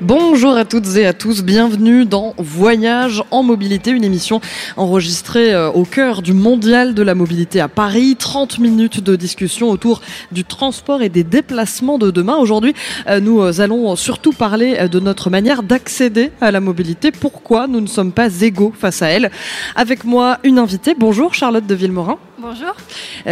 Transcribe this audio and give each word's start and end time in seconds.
Bonjour 0.00 0.56
à 0.56 0.64
toutes 0.64 0.96
et 0.96 1.06
à 1.06 1.12
tous, 1.12 1.44
bienvenue 1.44 2.04
dans 2.04 2.34
Voyage 2.36 3.22
en 3.30 3.44
mobilité, 3.44 3.92
une 3.92 4.02
émission 4.02 4.40
enregistrée 4.76 5.54
euh, 5.54 5.70
au 5.70 5.84
cœur 5.84 6.20
du 6.20 6.32
mondial 6.32 6.94
de 6.94 7.02
la 7.02 7.14
mobilité 7.14 7.60
à 7.60 7.68
Paris. 7.68 8.16
30 8.18 8.58
minutes 8.58 8.98
de 8.98 9.14
discussion 9.14 9.70
autour 9.70 10.00
du 10.32 10.42
transport 10.42 11.00
et 11.00 11.10
des 11.10 11.22
déplacements 11.22 11.98
de 11.98 12.10
demain. 12.10 12.34
Aujourd'hui, 12.36 12.74
euh, 13.06 13.20
nous 13.20 13.40
euh, 13.40 13.60
allons 13.60 13.94
surtout 13.94 14.32
parler 14.32 14.88
de 14.88 14.98
notre 14.98 15.30
manière 15.30 15.62
d'accéder 15.62 16.32
à 16.40 16.50
la 16.50 16.58
mobilité. 16.58 17.12
Pourquoi 17.12 17.68
nous 17.68 17.80
ne 17.80 17.86
sommes 17.86 18.12
pas 18.12 18.40
égaux 18.40 18.72
face 18.76 19.00
à 19.00 19.06
elle? 19.06 19.30
Avec 19.76 20.02
moi, 20.02 20.38
une 20.42 20.58
invitée. 20.58 20.96
Bonjour 20.98 21.34
Charlotte 21.34 21.68
de 21.68 21.74
Villemorin. 21.74 22.18
Bonjour. 22.46 22.74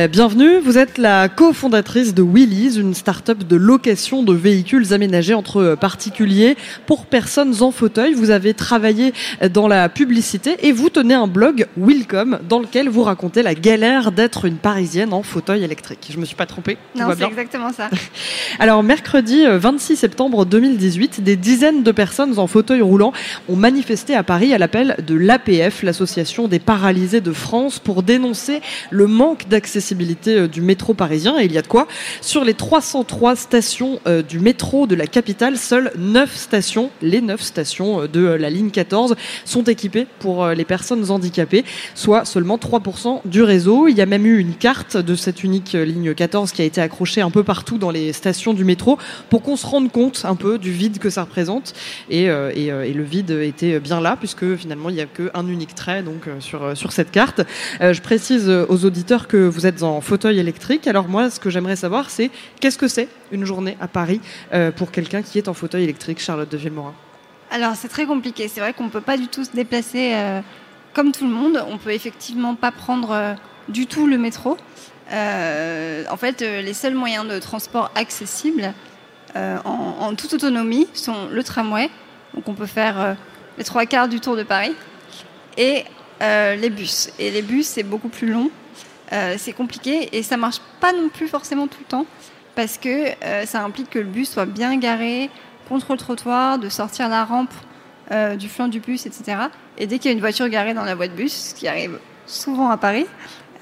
bienvenue. 0.08 0.58
Vous 0.60 0.78
êtes 0.78 0.96
la 0.96 1.28
cofondatrice 1.28 2.14
de 2.14 2.22
Willys, 2.22 2.78
une 2.78 2.94
start-up 2.94 3.46
de 3.46 3.56
location 3.56 4.22
de 4.22 4.32
véhicules 4.32 4.94
aménagés 4.94 5.34
entre 5.34 5.76
particuliers 5.78 6.56
pour 6.86 7.04
personnes 7.04 7.62
en 7.62 7.72
fauteuil. 7.72 8.14
Vous 8.14 8.30
avez 8.30 8.54
travaillé 8.54 9.12
dans 9.52 9.68
la 9.68 9.90
publicité 9.90 10.56
et 10.66 10.72
vous 10.72 10.88
tenez 10.88 11.12
un 11.12 11.26
blog 11.26 11.66
Welcome 11.76 12.38
dans 12.48 12.58
lequel 12.58 12.88
vous 12.88 13.02
racontez 13.02 13.42
la 13.42 13.54
galère 13.54 14.12
d'être 14.12 14.46
une 14.46 14.56
Parisienne 14.56 15.12
en 15.12 15.22
fauteuil 15.22 15.62
électrique. 15.62 16.08
Je 16.10 16.16
me 16.16 16.24
suis 16.24 16.36
pas 16.36 16.46
trompée 16.46 16.78
Non, 16.96 17.08
c'est 17.14 17.26
exactement 17.26 17.70
ça. 17.70 17.90
Alors 18.58 18.82
mercredi 18.82 19.44
26 19.46 19.92
euh, 19.92 19.96
septembre 19.96 20.46
2018, 20.46 21.22
des 21.22 21.36
dizaines 21.36 21.82
de 21.82 21.92
personnes 21.92 22.38
en 22.38 22.46
fauteuil 22.46 22.80
roulant 22.80 23.12
ont 23.50 23.56
manifesté 23.56 24.14
à 24.14 24.22
Paris 24.22 24.54
à 24.54 24.58
l'appel 24.58 24.96
de 25.06 25.14
l'APF, 25.14 25.82
l'association 25.82 26.48
des 26.48 26.60
paralysés 26.60 27.20
de 27.20 27.32
France, 27.32 27.78
pour 27.78 28.02
dénoncer 28.02 28.62
le 28.90 29.01
manque 29.06 29.48
d'accessibilité 29.48 30.38
euh, 30.38 30.48
du 30.48 30.60
métro 30.60 30.94
parisien. 30.94 31.38
Et 31.38 31.44
il 31.44 31.52
y 31.52 31.58
a 31.58 31.62
de 31.62 31.66
quoi 31.66 31.86
Sur 32.20 32.44
les 32.44 32.54
303 32.54 33.36
stations 33.36 34.00
euh, 34.06 34.22
du 34.22 34.38
métro 34.38 34.86
de 34.86 34.94
la 34.94 35.06
capitale, 35.06 35.56
seules 35.56 35.92
9 35.98 36.34
stations 36.34 36.90
les 37.00 37.20
neuf 37.20 37.42
stations 37.42 38.02
euh, 38.02 38.08
de 38.08 38.20
la 38.20 38.50
ligne 38.50 38.70
14 38.70 39.16
sont 39.44 39.64
équipées 39.64 40.06
pour 40.18 40.46
les 40.48 40.64
personnes 40.64 41.10
handicapées, 41.10 41.64
soit 41.94 42.24
seulement 42.24 42.56
3% 42.56 43.20
du 43.24 43.42
réseau. 43.42 43.88
Il 43.88 43.96
y 43.96 44.00
a 44.00 44.06
même 44.06 44.26
eu 44.26 44.38
une 44.38 44.54
carte 44.54 44.96
de 44.96 45.14
cette 45.14 45.44
unique 45.44 45.72
ligne 45.72 46.14
14 46.14 46.52
qui 46.52 46.62
a 46.62 46.64
été 46.64 46.80
accrochée 46.80 47.20
un 47.20 47.30
peu 47.30 47.42
partout 47.42 47.78
dans 47.78 47.90
les 47.90 48.12
stations 48.12 48.54
du 48.54 48.64
métro 48.64 48.98
pour 49.30 49.42
qu'on 49.42 49.56
se 49.56 49.66
rende 49.66 49.90
compte 49.90 50.22
un 50.24 50.36
peu 50.36 50.58
du 50.58 50.72
vide 50.72 50.98
que 50.98 51.10
ça 51.10 51.22
représente. 51.22 51.74
Et, 52.10 52.26
le 52.26 53.02
vide 53.02 53.30
était 53.30 53.80
bien 53.80 54.00
là 54.00 54.16
puisque 54.18 54.56
finalement 54.56 54.88
il 54.88 54.94
n'y 54.94 55.00
a 55.00 55.06
qu'un 55.06 55.46
unique 55.46 55.74
trait 55.74 56.02
donc 56.02 56.28
sur, 56.40 56.76
sur 56.76 56.92
cette 56.92 57.10
carte. 57.10 57.42
je 57.80 58.00
précise 58.00 58.48
aux 58.48 58.84
auditeurs 58.84 58.91
que 59.28 59.46
vous 59.46 59.66
êtes 59.66 59.82
en 59.82 60.00
fauteuil 60.00 60.38
électrique. 60.38 60.86
Alors 60.86 61.08
moi, 61.08 61.30
ce 61.30 61.40
que 61.40 61.50
j'aimerais 61.50 61.76
savoir, 61.76 62.10
c'est 62.10 62.30
qu'est-ce 62.60 62.78
que 62.78 62.88
c'est 62.88 63.08
une 63.30 63.44
journée 63.44 63.76
à 63.80 63.88
Paris 63.88 64.20
pour 64.76 64.90
quelqu'un 64.90 65.22
qui 65.22 65.38
est 65.38 65.48
en 65.48 65.54
fauteuil 65.54 65.84
électrique, 65.84 66.20
Charlotte 66.20 66.50
de 66.50 66.56
Villemorin 66.56 66.94
Alors 67.50 67.74
c'est 67.76 67.88
très 67.88 68.06
compliqué. 68.06 68.48
C'est 68.48 68.60
vrai 68.60 68.72
qu'on 68.72 68.84
ne 68.84 68.90
peut 68.90 69.00
pas 69.00 69.16
du 69.16 69.28
tout 69.28 69.44
se 69.44 69.50
déplacer 69.50 70.12
euh, 70.14 70.40
comme 70.94 71.12
tout 71.12 71.24
le 71.24 71.30
monde. 71.30 71.64
On 71.68 71.78
peut 71.78 71.92
effectivement 71.92 72.54
pas 72.54 72.72
prendre 72.72 73.10
euh, 73.10 73.34
du 73.68 73.86
tout 73.86 74.06
le 74.06 74.16
métro. 74.18 74.56
Euh, 75.12 76.04
en 76.10 76.16
fait, 76.16 76.40
les 76.40 76.72
seuls 76.72 76.94
moyens 76.94 77.28
de 77.28 77.38
transport 77.38 77.90
accessibles 77.94 78.72
en, 79.34 80.14
toute 80.14 80.34
autonomie 80.34 80.88
sont 80.94 81.28
le 81.30 81.42
tramway. 81.42 81.90
Donc 82.34 82.48
on 82.48 82.54
peut 82.54 82.66
faire 82.66 83.16
les 83.58 83.64
trois 83.64 83.86
quarts 83.86 84.08
du 84.08 84.20
tour 84.20 84.36
de 84.36 84.42
Paris. 84.42 84.74
Et 85.56 85.84
les 86.20 86.70
bus. 86.70 87.10
Et 87.18 87.30
les 87.30 87.42
bus, 87.42 87.66
c'est 87.66 87.82
beaucoup 87.82 88.08
plus 88.08 88.30
long. 88.30 88.50
C'est 89.36 89.52
compliqué 89.52 90.16
et 90.16 90.22
ça 90.22 90.36
marche 90.36 90.60
pas 90.80 90.92
non 90.92 91.08
plus 91.08 91.28
forcément 91.28 91.66
tout 91.66 91.80
le 91.80 91.86
temps 91.86 92.06
parce 92.54 92.78
que 92.78 93.06
ça 93.44 93.62
implique 93.62 93.90
que 93.90 93.98
le 93.98 94.06
bus 94.06 94.30
soit 94.30 94.46
bien 94.46 94.76
garé, 94.78 95.30
contre 95.68 95.92
le 95.92 95.98
trottoir, 95.98 96.58
de 96.58 96.68
sortir 96.68 97.08
la 97.08 97.24
rampe 97.24 97.52
euh, 98.10 98.36
du 98.36 98.48
flanc 98.48 98.68
du 98.68 98.80
bus, 98.80 99.06
etc. 99.06 99.38
Et 99.78 99.86
dès 99.86 99.98
qu'il 99.98 100.10
y 100.10 100.12
a 100.12 100.12
une 100.12 100.20
voiture 100.20 100.48
garée 100.48 100.74
dans 100.74 100.84
la 100.84 100.94
voie 100.94 101.08
de 101.08 101.14
bus, 101.14 101.32
ce 101.32 101.54
qui 101.54 101.66
arrive 101.66 101.98
souvent 102.26 102.68
à 102.68 102.76
Paris, 102.76 103.06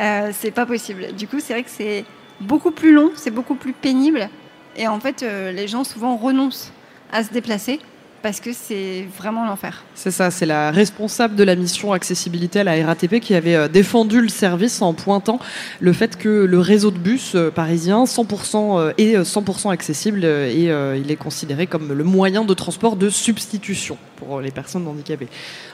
euh, 0.00 0.30
c'est 0.32 0.50
pas 0.50 0.66
possible. 0.66 1.14
Du 1.14 1.28
coup, 1.28 1.38
c'est 1.40 1.52
vrai 1.52 1.62
que 1.62 1.70
c'est 1.70 2.04
beaucoup 2.40 2.70
plus 2.70 2.92
long, 2.92 3.12
c'est 3.14 3.30
beaucoup 3.30 3.54
plus 3.54 3.72
pénible. 3.72 4.28
Et 4.76 4.88
en 4.88 4.98
fait, 4.98 5.22
euh, 5.22 5.52
les 5.52 5.68
gens 5.68 5.84
souvent 5.84 6.16
renoncent 6.16 6.72
à 7.12 7.22
se 7.22 7.30
déplacer 7.30 7.80
parce 8.22 8.40
que 8.40 8.52
c'est 8.52 9.06
vraiment 9.16 9.46
l'enfer. 9.46 9.84
C'est 9.94 10.10
ça, 10.10 10.30
c'est 10.30 10.46
la 10.46 10.70
responsable 10.70 11.36
de 11.36 11.44
la 11.44 11.54
mission 11.54 11.92
accessibilité 11.92 12.60
à 12.60 12.64
la 12.64 12.86
RATP 12.86 13.20
qui 13.20 13.34
avait 13.34 13.54
euh, 13.54 13.68
défendu 13.68 14.20
le 14.20 14.28
service 14.28 14.82
en 14.82 14.92
pointant 14.92 15.38
le 15.80 15.92
fait 15.92 16.16
que 16.16 16.28
le 16.28 16.58
réseau 16.58 16.90
de 16.90 16.98
bus 16.98 17.34
euh, 17.34 17.50
parisien 17.50 18.04
100% 18.04 18.78
euh, 18.78 18.92
est 18.98 19.16
100% 19.16 19.70
accessible 19.70 20.24
et 20.24 20.70
il 20.96 21.10
est 21.10 21.16
considéré 21.16 21.66
comme 21.66 21.92
le 21.92 22.04
moyen 22.04 22.44
de 22.44 22.54
transport 22.54 22.96
de 22.96 23.08
substitution 23.08 23.96
pour 24.16 24.40
les 24.40 24.50
personnes 24.50 24.86
handicapées. 24.86 25.28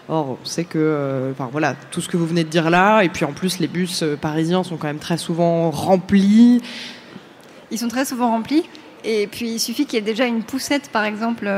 Or, 0.08 0.38
on 0.40 0.44
sait 0.44 0.64
que, 0.64 1.32
enfin 1.32 1.48
voilà, 1.50 1.74
tout 1.90 2.00
ce 2.00 2.08
que 2.08 2.16
vous 2.16 2.26
venez 2.26 2.44
de 2.44 2.48
dire 2.48 2.70
là, 2.70 3.02
et 3.02 3.08
puis 3.08 3.24
en 3.24 3.32
plus 3.32 3.58
les 3.58 3.66
bus 3.66 4.04
parisiens 4.20 4.62
sont 4.62 4.76
quand 4.76 4.86
même 4.86 4.98
très 4.98 5.18
souvent 5.18 5.70
remplis. 5.70 6.62
Ils 7.70 7.78
sont 7.78 7.88
très 7.88 8.04
souvent 8.04 8.30
remplis, 8.30 8.64
et 9.04 9.26
puis 9.26 9.50
il 9.50 9.58
suffit 9.58 9.86
qu'il 9.86 9.94
y 9.94 9.98
ait 9.98 10.04
déjà 10.04 10.26
une 10.26 10.42
poussette, 10.42 10.90
par 10.90 11.04
exemple 11.04 11.48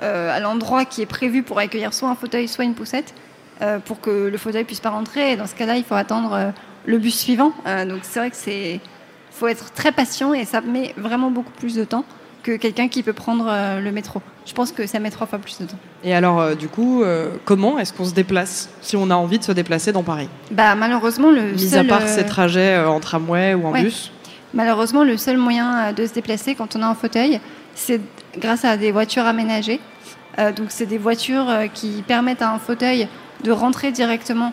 à 0.00 0.40
l'endroit 0.40 0.84
qui 0.84 1.02
est 1.02 1.06
prévu 1.06 1.42
pour 1.42 1.58
accueillir 1.58 1.94
soit 1.94 2.08
un 2.08 2.14
fauteuil, 2.14 2.48
soit 2.48 2.64
une 2.64 2.74
poussette, 2.74 3.14
euh, 3.62 3.78
pour 3.78 4.00
que 4.00 4.28
le 4.28 4.38
fauteuil 4.38 4.64
puisse 4.64 4.80
pas 4.80 4.90
rentrer. 4.90 5.32
Et 5.32 5.36
dans 5.36 5.46
ce 5.46 5.54
cas-là, 5.54 5.76
il 5.76 5.84
faut 5.84 5.94
attendre 5.94 6.32
euh, 6.32 6.50
le 6.86 6.98
bus 6.98 7.16
suivant. 7.16 7.52
donc 7.88 8.00
c'est 8.02 8.18
vrai 8.18 8.30
que 8.30 8.36
c'est 8.36 8.80
faut 9.30 9.48
être 9.48 9.72
très 9.72 9.90
patient 9.90 10.32
et 10.32 10.44
ça 10.44 10.60
met 10.60 10.94
vraiment 10.96 11.30
beaucoup 11.30 11.52
plus 11.52 11.74
de 11.74 11.84
temps 11.84 12.04
que 12.44 12.56
quelqu'un 12.56 12.88
qui 12.88 13.02
peut 13.02 13.12
prendre 13.12 13.50
le 13.80 13.90
métro. 13.90 14.20
Je 14.46 14.52
pense 14.52 14.70
que 14.70 14.86
ça 14.86 15.00
met 15.00 15.10
trois 15.10 15.26
fois 15.26 15.40
plus 15.40 15.58
de 15.58 15.64
temps. 15.64 15.78
Et 16.04 16.14
alors, 16.14 16.54
du 16.54 16.68
coup, 16.68 17.02
comment 17.44 17.78
est-ce 17.80 17.92
qu'on 17.92 18.04
se 18.04 18.14
déplace 18.14 18.68
si 18.80 18.96
on 18.96 19.10
a 19.10 19.14
envie 19.14 19.40
de 19.40 19.44
se 19.44 19.50
déplacer 19.50 19.90
dans 19.90 20.04
Paris? 20.04 20.28
Bah 20.52 20.76
malheureusement 20.76 21.30
le 21.30 21.52
Mis 21.52 21.70
seul, 21.70 21.86
à 21.86 21.88
part 21.88 22.06
ces 22.06 22.24
trajets 22.26 22.78
en 22.78 23.00
tramway 23.00 23.54
ou 23.54 23.66
en 23.66 23.72
bus? 23.72 24.12
Malheureusement, 24.52 25.02
le 25.02 25.16
seul 25.16 25.36
moyen 25.36 25.92
de 25.92 26.06
se 26.06 26.12
déplacer 26.12 26.54
quand 26.54 26.76
on 26.76 26.82
a 26.82 26.86
un 26.86 26.94
fauteuil, 26.94 27.40
c'est 27.74 28.00
grâce 28.38 28.64
à 28.64 28.76
des 28.76 28.92
voitures 28.92 29.26
aménagées. 29.26 29.80
Euh, 30.38 30.52
donc 30.52 30.66
c'est 30.70 30.86
des 30.86 30.98
voitures 30.98 31.48
euh, 31.48 31.66
qui 31.66 32.02
permettent 32.06 32.42
à 32.42 32.52
un 32.52 32.58
fauteuil 32.58 33.08
de 33.44 33.52
rentrer 33.52 33.92
directement 33.92 34.52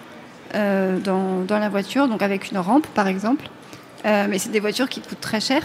euh, 0.53 0.99
dans, 0.99 1.59
la 1.59 1.69
voiture, 1.69 2.07
donc 2.07 2.21
avec 2.21 2.51
une 2.51 2.57
rampe 2.57 2.87
par 2.87 3.07
exemple. 3.07 3.49
mais 4.03 4.37
c'est 4.37 4.51
des 4.51 4.59
voitures 4.59 4.89
qui 4.89 5.01
coûtent 5.01 5.21
très 5.21 5.39
cher. 5.39 5.61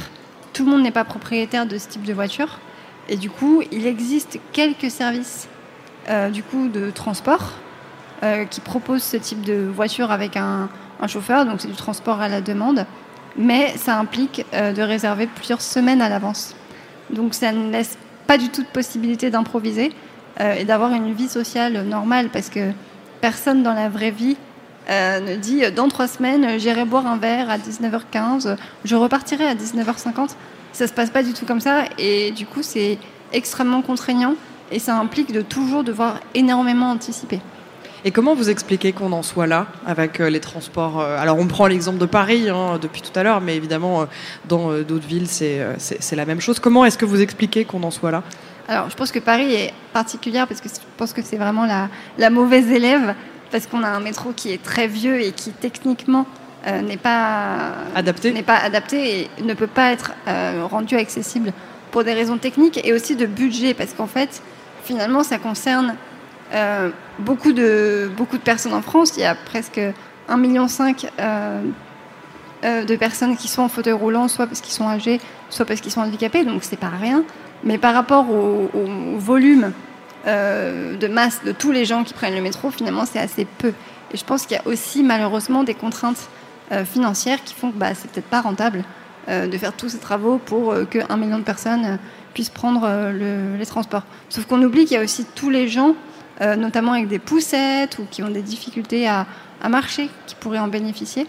Tout 0.53 0.65
le 0.65 0.71
monde 0.71 0.83
n'est 0.83 0.93
pas 0.93 1.05
propriétaire 1.05 1.67
de 1.67 1.77
ce 1.79 1.89
type 1.89 2.05
de 2.05 2.13
voiture. 2.13 2.61
Et 3.09 3.17
du 3.17 3.31
coup, 3.31 3.63
il 3.73 3.87
existe 3.87 4.39
quelques 4.53 4.91
services 4.91 5.49
du 6.33 6.43
coup, 6.43 6.69
de 6.69 6.91
transport 6.91 7.53
qui 8.51 8.61
proposent 8.61 9.03
ce 9.03 9.17
type 9.17 9.43
de 9.43 9.69
voiture 9.75 10.11
avec 10.13 10.37
un 10.37 10.69
chauffeur. 11.09 11.47
Donc 11.47 11.61
c'est 11.61 11.69
du 11.69 11.75
transport 11.77 12.21
à 12.21 12.29
la 12.29 12.41
demande. 12.41 12.87
Mais 13.37 13.77
ça 13.77 13.99
implique 13.99 14.45
de 14.53 14.83
réserver 14.83 15.27
plusieurs 15.27 15.61
semaines 15.61 16.01
à 16.01 16.09
l'avance. 16.09 16.55
Donc 17.11 17.35
ça 17.35 17.53
ne 17.53 17.71
laisse 17.71 17.97
pas 18.27 18.39
du 18.39 18.49
tout 18.49 18.63
de 18.63 18.69
possibilité 18.69 19.31
d'improviser 19.31 19.93
euh, 20.41 20.55
et 20.55 20.65
d'avoir 20.65 20.93
une 20.93 21.13
vie 21.13 21.29
sociale 21.29 21.83
normale 21.85 22.29
parce 22.33 22.49
que 22.49 22.73
personne 23.21 23.63
dans 23.63 23.73
la 23.73 23.89
vraie 23.89 24.11
vie 24.11 24.37
euh, 24.91 25.21
ne 25.21 25.37
dit 25.37 25.65
euh, 25.65 25.71
dans 25.71 25.89
trois 25.89 26.09
semaines 26.09 26.59
j'irai 26.59 26.85
boire 26.85 27.07
un 27.07 27.17
verre 27.17 27.51
à 27.51 27.59
19h15, 27.59 28.57
je 28.85 28.97
repartirai 28.97 29.47
à 29.47 29.55
19h50. 29.55 30.31
Ça 30.73 30.87
se 30.87 30.93
passe 30.93 31.11
pas 31.11 31.23
du 31.23 31.33
tout 31.33 31.47
comme 31.47 31.61
ça 31.61 31.85
et 31.99 32.33
du 32.33 32.47
coup 32.47 32.63
c'est 32.63 32.99
extrêmement 33.33 33.83
contraignant 33.83 34.35
et 34.71 34.79
ça 34.79 34.97
implique 34.97 35.33
de 35.33 35.43
toujours 35.43 35.85
devoir 35.85 36.21
énormément 36.35 36.91
anticiper. 36.91 37.41
Et 38.07 38.13
comment 38.13 38.35
vous 38.35 38.49
expliquez 38.51 38.93
qu'on 38.93 39.11
en 39.11 39.25
soit 39.25 39.49
là 39.49 39.67
avec 39.85 40.21
les 40.21 40.41
transports 40.41 41.01
Alors 41.01 41.39
on 41.39 41.47
prend 41.49 41.67
l'exemple 41.67 41.99
de 41.99 42.07
Paris 42.07 42.49
hein, 42.49 42.79
depuis 42.81 43.03
tout 43.03 43.11
à 43.19 43.25
l'heure, 43.25 43.41
mais 43.41 43.57
évidemment 43.57 44.07
dans 44.49 44.81
d'autres 44.83 45.07
villes 45.07 45.27
c'est 45.27 46.17
la 46.17 46.25
même 46.25 46.41
chose. 46.41 46.61
Comment 46.61 46.85
est-ce 46.85 46.97
que 46.97 47.05
vous 47.05 47.21
expliquez 47.21 47.65
qu'on 47.65 47.83
en 47.83 47.91
soit 47.91 48.13
là? 48.13 48.23
Alors, 48.69 48.91
je 48.91 48.97
pense 48.97 49.13
que 49.13 49.19
Paris 49.19 49.55
est 49.55 49.73
particulière 49.93 50.49
parce 50.49 50.61
que 50.61 50.69
je 50.69 50.75
pense 50.97 51.13
que 51.13 51.23
c'est 51.23 51.37
vraiment 51.37 51.67
la, 52.19 52.31
mauvaise 52.31 52.71
élève, 52.71 53.15
parce 53.51 53.67
qu'on 53.67 53.83
a 53.85 53.89
un 53.89 54.01
métro 54.01 54.33
qui 54.33 54.53
est 54.53 54.63
très 54.63 54.89
vieux 54.89 55.21
et 55.21 55.33
qui 55.33 55.53
techniquement 55.53 56.27
euh, 56.67 56.83
n'est 56.83 56.97
pas 56.97 57.73
adapté, 57.95 58.33
n'est 58.33 58.43
pas 58.43 58.57
adapté 58.57 59.29
et 59.39 59.43
ne 59.43 59.55
peut 59.55 59.69
pas 59.69 59.93
être 59.93 60.13
euh, 60.27 60.67
rendu 60.69 60.97
accessible 60.97 61.53
pour 61.93 62.03
des 62.03 62.13
raisons 62.13 62.39
techniques 62.39 62.85
et 62.85 62.93
aussi 62.93 63.15
de 63.15 63.27
budget, 63.27 63.73
parce 63.73 63.93
qu'en 63.93 64.09
fait, 64.09 64.43
finalement, 64.83 65.23
ça 65.23 65.39
concerne 65.39 65.95
euh, 66.53 66.91
beaucoup 67.19 67.53
de 67.53 68.11
beaucoup 68.17 68.37
de 68.37 68.43
personnes 68.43 68.75
en 68.75 68.83
France. 68.83 69.17
Il 69.17 69.21
y 69.21 69.25
a 69.25 69.35
presque 69.35 69.79
1,5 69.79 70.37
million 70.37 70.67
de 72.63 72.97
personnes 72.97 73.37
qui 73.37 73.49
sont 73.49 73.63
en 73.63 73.69
fauteuil 73.69 73.93
roulant, 73.93 74.29
soit 74.29 74.47
parce 74.47 74.61
qu'ils 74.61 74.73
sont 74.73 74.89
âgés, 74.89 75.21
soit 75.51 75.65
parce 75.65 75.81
qu'ils 75.81 75.93
sont 75.93 76.01
handicapés, 76.01 76.45
donc 76.45 76.65
c'est 76.65 76.79
pas 76.79 76.89
rien. 76.89 77.23
Mais 77.65 77.79
par 77.79 77.95
rapport 77.95 78.29
au, 78.31 78.69
volume 79.19 79.73
de 80.27 81.07
masse 81.07 81.43
de 81.45 81.53
tous 81.53 81.71
les 81.71 81.85
gens 81.85 82.03
qui 82.03 82.13
prennent 82.13 82.35
le 82.35 82.43
métro, 82.43 82.71
finalement, 82.71 83.05
c'est 83.07 83.21
assez 83.21 83.45
peu. 83.45 83.73
Et 84.13 84.17
je 84.17 84.25
pense 84.25 84.47
qu'il 84.47 84.57
y 84.57 84.61
a 84.61 84.67
aussi 84.67 85.05
malheureusement 85.05 85.63
des 85.63 85.75
contraintes 85.75 86.29
financières 86.85 87.45
qui 87.45 87.55
font 87.55 87.71
que 87.71 87.77
bah, 87.77 87.95
c'est 87.95 88.11
peut-être 88.11 88.27
pas 88.27 88.41
rentable 88.41 88.83
de 89.29 89.59
faire 89.59 89.73
tous 89.73 89.91
ces 89.91 89.99
travaux 89.99 90.39
pour 90.39 90.75
que 90.91 91.17
million 91.17 91.39
de 91.39 91.45
personnes 91.45 91.99
puissent 92.35 92.51
prendre 92.51 93.13
les 93.59 93.67
transports. 93.67 94.03
Sauf 94.29 94.47
qu'on 94.47 94.63
oublie 94.63 94.85
qu'il 94.87 94.97
y 94.97 95.01
a 95.01 95.05
aussi 95.05 95.25
tous 95.37 95.51
les 95.51 95.69
gens, 95.69 95.95
notamment 96.41 96.93
avec 96.93 97.09
des 97.09 97.19
poussettes 97.19 97.99
ou 97.99 98.07
qui 98.11 98.23
ont 98.23 98.29
des 98.29 98.43
difficultés 98.43 99.09
à, 99.09 99.27
marcher, 99.69 100.11
qui 100.27 100.35
pourraient 100.35 100.59
en 100.59 100.69
bénéficier. 100.69 101.27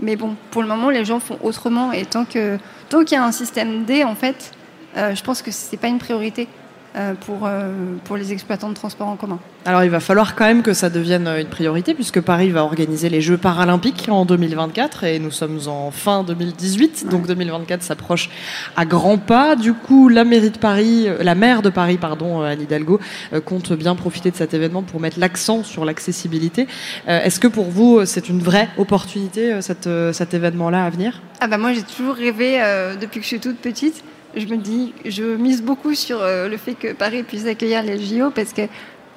Mais 0.00 0.16
bon, 0.16 0.36
pour 0.50 0.62
le 0.62 0.68
moment, 0.68 0.90
les 0.90 1.04
gens 1.04 1.20
font 1.20 1.38
autrement. 1.42 1.92
Et 1.92 2.04
tant 2.04 2.24
qu'il 2.24 2.58
tant 2.88 3.04
qu'il 3.04 3.16
y 3.16 3.20
a 3.20 3.24
un 3.24 3.32
système 3.32 3.84
D, 3.84 4.04
en 4.04 4.14
fait, 4.14 4.52
euh, 4.96 5.14
je 5.14 5.22
pense 5.22 5.42
que 5.42 5.50
ce 5.50 5.72
n'est 5.72 5.78
pas 5.78 5.88
une 5.88 5.98
priorité. 5.98 6.48
Euh, 6.96 7.12
pour, 7.12 7.40
euh, 7.44 7.74
pour 8.04 8.16
les 8.16 8.32
exploitants 8.32 8.70
de 8.70 8.74
transport 8.74 9.06
en 9.08 9.16
commun. 9.16 9.38
Alors 9.66 9.84
il 9.84 9.90
va 9.90 10.00
falloir 10.00 10.34
quand 10.34 10.46
même 10.46 10.62
que 10.62 10.72
ça 10.72 10.88
devienne 10.88 11.28
une 11.28 11.48
priorité 11.48 11.92
puisque 11.92 12.22
Paris 12.22 12.48
va 12.48 12.64
organiser 12.64 13.10
les 13.10 13.20
Jeux 13.20 13.36
paralympiques 13.36 14.08
en 14.08 14.24
2024 14.24 15.04
et 15.04 15.18
nous 15.18 15.30
sommes 15.30 15.58
en 15.66 15.90
fin 15.90 16.22
2018, 16.22 17.08
donc 17.10 17.26
2024 17.26 17.82
s'approche 17.82 18.30
à 18.76 18.86
grands 18.86 19.18
pas. 19.18 19.56
Du 19.56 19.74
coup, 19.74 20.08
la 20.08 20.24
mairie 20.24 20.48
de 20.48 20.56
Paris, 20.56 21.06
la 21.20 21.34
maire 21.34 21.60
de 21.60 21.68
Paris, 21.68 21.98
pardon, 21.98 22.40
Anne 22.40 22.62
Hidalgo, 22.62 22.98
compte 23.44 23.74
bien 23.74 23.94
profiter 23.94 24.30
de 24.30 24.36
cet 24.36 24.54
événement 24.54 24.82
pour 24.82 24.98
mettre 24.98 25.20
l'accent 25.20 25.64
sur 25.64 25.84
l'accessibilité. 25.84 26.66
Est-ce 27.06 27.40
que 27.40 27.48
pour 27.48 27.66
vous 27.66 28.06
c'est 28.06 28.30
une 28.30 28.40
vraie 28.40 28.70
opportunité 28.78 29.60
cet, 29.60 29.86
cet 30.12 30.32
événement-là 30.32 30.86
à 30.86 30.88
venir? 30.88 31.20
Ah 31.40 31.46
bah 31.46 31.58
moi 31.58 31.74
j'ai 31.74 31.82
toujours 31.82 32.14
rêvé 32.14 32.58
depuis 32.98 33.20
que 33.20 33.24
je 33.24 33.28
suis 33.28 33.40
toute 33.40 33.58
petite 33.58 34.02
je 34.34 34.46
me 34.46 34.56
dis, 34.56 34.92
je 35.04 35.24
mise 35.36 35.62
beaucoup 35.62 35.94
sur 35.94 36.20
euh, 36.20 36.48
le 36.48 36.56
fait 36.56 36.74
que 36.74 36.92
Paris 36.92 37.22
puisse 37.22 37.46
accueillir 37.46 37.82
les 37.82 37.98
JO 37.98 38.30
parce 38.30 38.52
que 38.52 38.62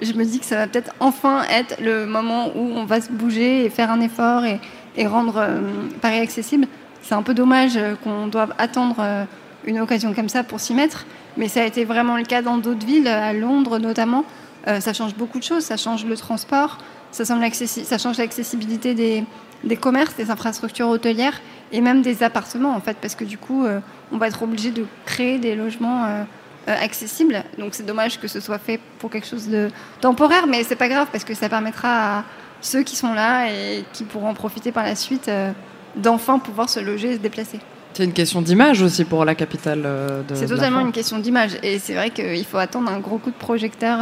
je 0.02 0.14
me 0.14 0.24
dis 0.24 0.40
que 0.40 0.46
ça 0.46 0.56
va 0.56 0.68
peut-être 0.68 0.94
enfin 1.00 1.44
être 1.50 1.82
le 1.82 2.06
moment 2.06 2.48
où 2.56 2.72
on 2.76 2.86
va 2.86 3.02
se 3.02 3.12
bouger 3.12 3.66
et 3.66 3.70
faire 3.70 3.92
un 3.92 4.00
effort 4.00 4.44
et, 4.46 4.60
rendre 5.08 5.38
euh, 5.38 5.60
Paris 6.02 6.20
accessible. 6.20 6.68
C'est 7.02 7.16
un 7.16 7.22
peu 7.22 7.34
dommage 7.34 7.78
euh, 7.78 7.96
qu'on 8.04 8.28
doive 8.28 8.54
attendre 8.58 9.26
une 9.66 9.80
occasion 9.80 10.14
comme 10.14 10.30
ça 10.30 10.44
pour 10.44 10.60
s'y 10.60 10.74
mettre, 10.74 11.06
mais 11.38 11.48
ça 11.48 11.62
a 11.62 11.66
été 11.66 11.86
vraiment 11.86 12.18
le 12.18 12.24
cas 12.24 12.42
dans 12.42 12.58
d'autres 12.58 12.86
villes, 12.86 13.08
à 13.08 13.34
Londres 13.34 13.78
notamment. 13.78 14.26
ça 14.66 14.94
change 14.94 15.16
beaucoup 15.16 15.40
de 15.40 15.44
choses, 15.44 15.64
ça 15.64 15.78
change 15.78 16.06
le 16.06 16.16
transport, 16.16 16.78
ça, 17.12 17.24
change 17.98 18.18
l'accessibilité 18.18 18.94
des 19.64 19.76
commerces, 19.78 20.16
des 20.16 20.32
infrastructures 20.32 20.88
hôtelières 20.90 21.42
et 21.72 21.82
même 21.82 22.02
des 22.02 22.24
appartements 22.24 22.76
en 22.76 22.80
fait, 22.80 22.98
parce 23.02 23.16
que 23.16 23.24
du 23.24 23.38
coup, 23.38 23.66
euh, 23.66 23.80
on 24.12 24.18
va 24.18 24.28
être 24.28 24.42
obligé 24.42 24.72
de 24.72 24.86
créer 25.06 25.38
des 25.38 25.56
logements 25.56 26.06
euh, 26.06 26.24
euh, 26.68 26.76
accessibles. 26.82 27.44
Donc 27.58 27.74
c'est 27.74 27.86
dommage 27.86 28.20
que 28.20 28.28
ce 28.28 28.40
soit 28.40 28.60
fait 28.60 28.80
pour 29.00 29.10
quelque 29.10 29.28
chose 29.28 29.48
de 29.48 29.70
temporaire, 30.02 30.48
mais 30.48 30.64
c'est 30.64 30.76
pas 30.76 30.90
grave 30.90 31.08
parce 31.12 31.24
que 31.24 31.34
ça 31.34 31.50
permettra 31.50 32.20
à 32.20 32.24
ceux 32.62 32.84
qui 32.84 32.96
sont 32.96 33.14
là 33.14 33.50
et 33.52 33.84
qui 33.94 34.04
pourront 34.04 34.34
profiter 34.34 34.72
par 34.72 34.84
la 34.84 34.96
suite 34.96 35.32
d'enfin 35.96 36.40
pouvoir 36.40 36.70
se 36.70 36.80
loger 36.80 37.12
et 37.12 37.14
se 37.14 37.20
déplacer. 37.20 37.60
C'est 37.94 38.04
une 38.04 38.14
question 38.14 38.42
d'image 38.42 38.82
aussi 38.82 39.06
pour 39.06 39.26
la 39.26 39.34
capitale 39.34 39.82
de. 40.28 40.36
C'est 40.36 40.48
totalement 40.48 40.82
une 40.82 40.92
question 40.92 41.20
d'image 41.20 41.58
et 41.64 41.80
c'est 41.80 41.94
vrai 41.94 42.10
qu'il 42.10 42.46
faut 42.46 42.58
attendre 42.58 42.92
un 42.92 43.00
gros 43.00 43.18
coup 43.18 43.32
de 43.32 43.36
projecteur 43.36 43.98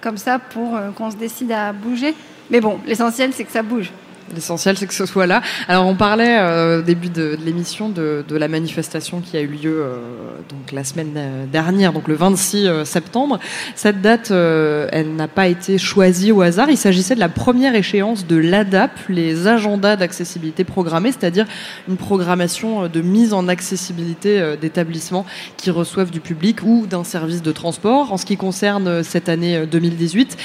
comme 0.00 0.16
ça 0.16 0.38
pour 0.38 0.78
qu'on 0.96 1.10
se 1.10 1.16
décide 1.16 1.52
à 1.52 1.72
bouger. 1.72 2.14
Mais 2.50 2.60
bon, 2.60 2.78
l'essentiel 2.86 3.32
c'est 3.32 3.44
que 3.44 3.52
ça 3.52 3.62
bouge. 3.62 3.90
L'essentiel, 4.32 4.76
c'est 4.78 4.86
que 4.86 4.94
ce 4.94 5.04
soit 5.04 5.26
là. 5.26 5.42
Alors, 5.68 5.86
on 5.86 5.94
parlait 5.94 6.38
euh, 6.38 6.78
au 6.78 6.82
début 6.82 7.10
de, 7.10 7.36
l'émission 7.44 7.90
de, 7.90 8.24
la 8.30 8.48
manifestation 8.48 9.20
qui 9.20 9.36
a 9.36 9.42
eu 9.42 9.48
lieu 9.48 9.82
euh, 9.82 9.96
donc 10.48 10.72
la 10.72 10.82
semaine 10.82 11.12
euh, 11.16 11.46
dernière, 11.46 11.92
donc 11.92 12.08
le 12.08 12.14
26 12.14 12.84
septembre. 12.84 13.38
Cette 13.74 14.00
date, 14.00 14.30
elle 14.30 15.14
n'a 15.14 15.28
pas 15.28 15.48
été 15.48 15.78
choisie 15.78 16.32
au 16.32 16.40
hasard. 16.40 16.70
Il 16.70 16.78
s'agissait 16.78 17.14
de 17.14 17.20
la 17.20 17.28
première 17.28 17.74
échéance 17.74 18.26
de 18.26 18.36
l'ADAP, 18.36 18.92
les 19.08 19.46
agendas 19.46 19.96
d'accessibilité 19.96 20.64
programmés, 20.64 21.12
c'est-à-dire 21.12 21.46
une 21.88 21.96
programmation 21.96 22.88
de 22.88 23.00
mise 23.02 23.32
en 23.34 23.48
accessibilité 23.48 24.54
d'établissements 24.60 25.26
qui 25.56 25.70
reçoivent 25.70 26.10
du 26.10 26.20
public 26.20 26.62
ou 26.64 26.86
d'un 26.86 27.04
service 27.04 27.42
de 27.42 27.52
transport. 27.52 28.12
En 28.12 28.16
ce 28.16 28.24
qui 28.24 28.36
concerne 28.36 29.02
cette 29.02 29.28
année 29.28 29.66
2018, 29.66 30.36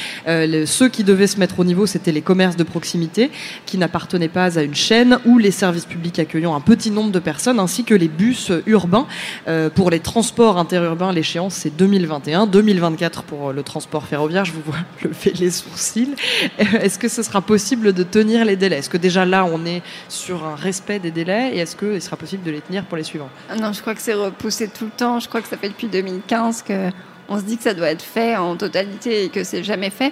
ceux 0.66 0.90
qui 0.90 1.04
devaient 1.04 1.28
se 1.28 1.40
mettre 1.40 1.60
au 1.60 1.64
niveau, 1.64 1.86
c'était 1.86 2.12
les 2.12 2.22
commerces 2.22 2.58
de 2.58 2.64
proximité 2.64 3.32
qui 3.70 3.78
n'appartenaient 3.78 4.28
pas 4.28 4.58
à 4.58 4.64
une 4.64 4.76
chaîne 4.76 5.20
ou 5.26 5.38
les 5.38 5.52
services 5.52 5.86
publics 5.86 6.20
accueillant 6.20 6.56
un 6.56 6.60
petit 6.62 6.92
nombre 6.92 7.12
de 7.12 7.20
personnes 7.20 7.60
ainsi 7.60 7.84
que 7.84 7.94
les 7.94 8.08
bus 8.08 8.52
urbains. 8.66 9.08
Euh, 9.48 9.70
pour 9.70 9.92
les 9.92 10.00
transports 10.00 10.58
interurbains, 10.58 11.14
l'échéance 11.14 11.54
c'est 11.54 11.76
2021, 11.76 12.48
2024 12.48 13.24
pour 13.24 13.54
le 13.54 13.64
transport 13.64 14.06
ferroviaire. 14.06 14.46
Je 14.46 14.54
vous 14.54 14.62
vois 14.66 14.80
lever 15.04 15.34
les 15.40 15.52
sourcils. 15.52 16.16
Euh, 16.60 16.80
est-ce 16.82 16.98
que 17.00 17.08
ce 17.08 17.24
sera 17.24 17.42
possible 17.42 17.94
de 17.94 18.04
tenir 18.04 18.44
les 18.44 18.56
délais? 18.56 18.80
Est-ce 18.80 18.90
que 18.90 18.98
déjà 18.98 19.26
là 19.26 19.46
on 19.46 19.66
est 19.66 19.84
sur 20.08 20.46
un 20.46 20.56
respect 20.56 21.00
des 21.00 21.12
délais? 21.12 21.52
Et 21.54 21.60
est-ce 21.60 21.76
qu'il 21.76 22.02
sera 22.02 22.18
possible 22.18 22.44
de 22.44 22.52
les 22.52 22.62
tenir 22.62 22.86
pour 22.86 22.98
les 22.98 23.04
suivants? 23.04 23.30
Ah 23.50 23.56
Non, 23.56 23.72
je 23.72 23.82
crois 23.82 23.94
que 23.94 24.02
c'est 24.02 24.14
repoussé 24.14 24.68
tout 24.68 24.86
le 24.86 24.92
temps. 24.92 25.20
Je 25.20 25.28
crois 25.28 25.42
que 25.42 25.48
ça 25.48 25.58
fait 25.58 25.70
depuis 25.70 25.88
2015 25.88 26.64
que 26.64 26.90
on 27.30 27.38
se 27.38 27.44
dit 27.44 27.58
que 27.58 27.64
ça 27.64 27.76
doit 27.76 27.92
être 27.92 28.02
fait 28.02 28.36
en 28.36 28.56
totalité 28.56 29.26
et 29.26 29.30
que 29.30 29.44
c'est 29.44 29.64
jamais 29.64 29.92
fait. 29.92 30.12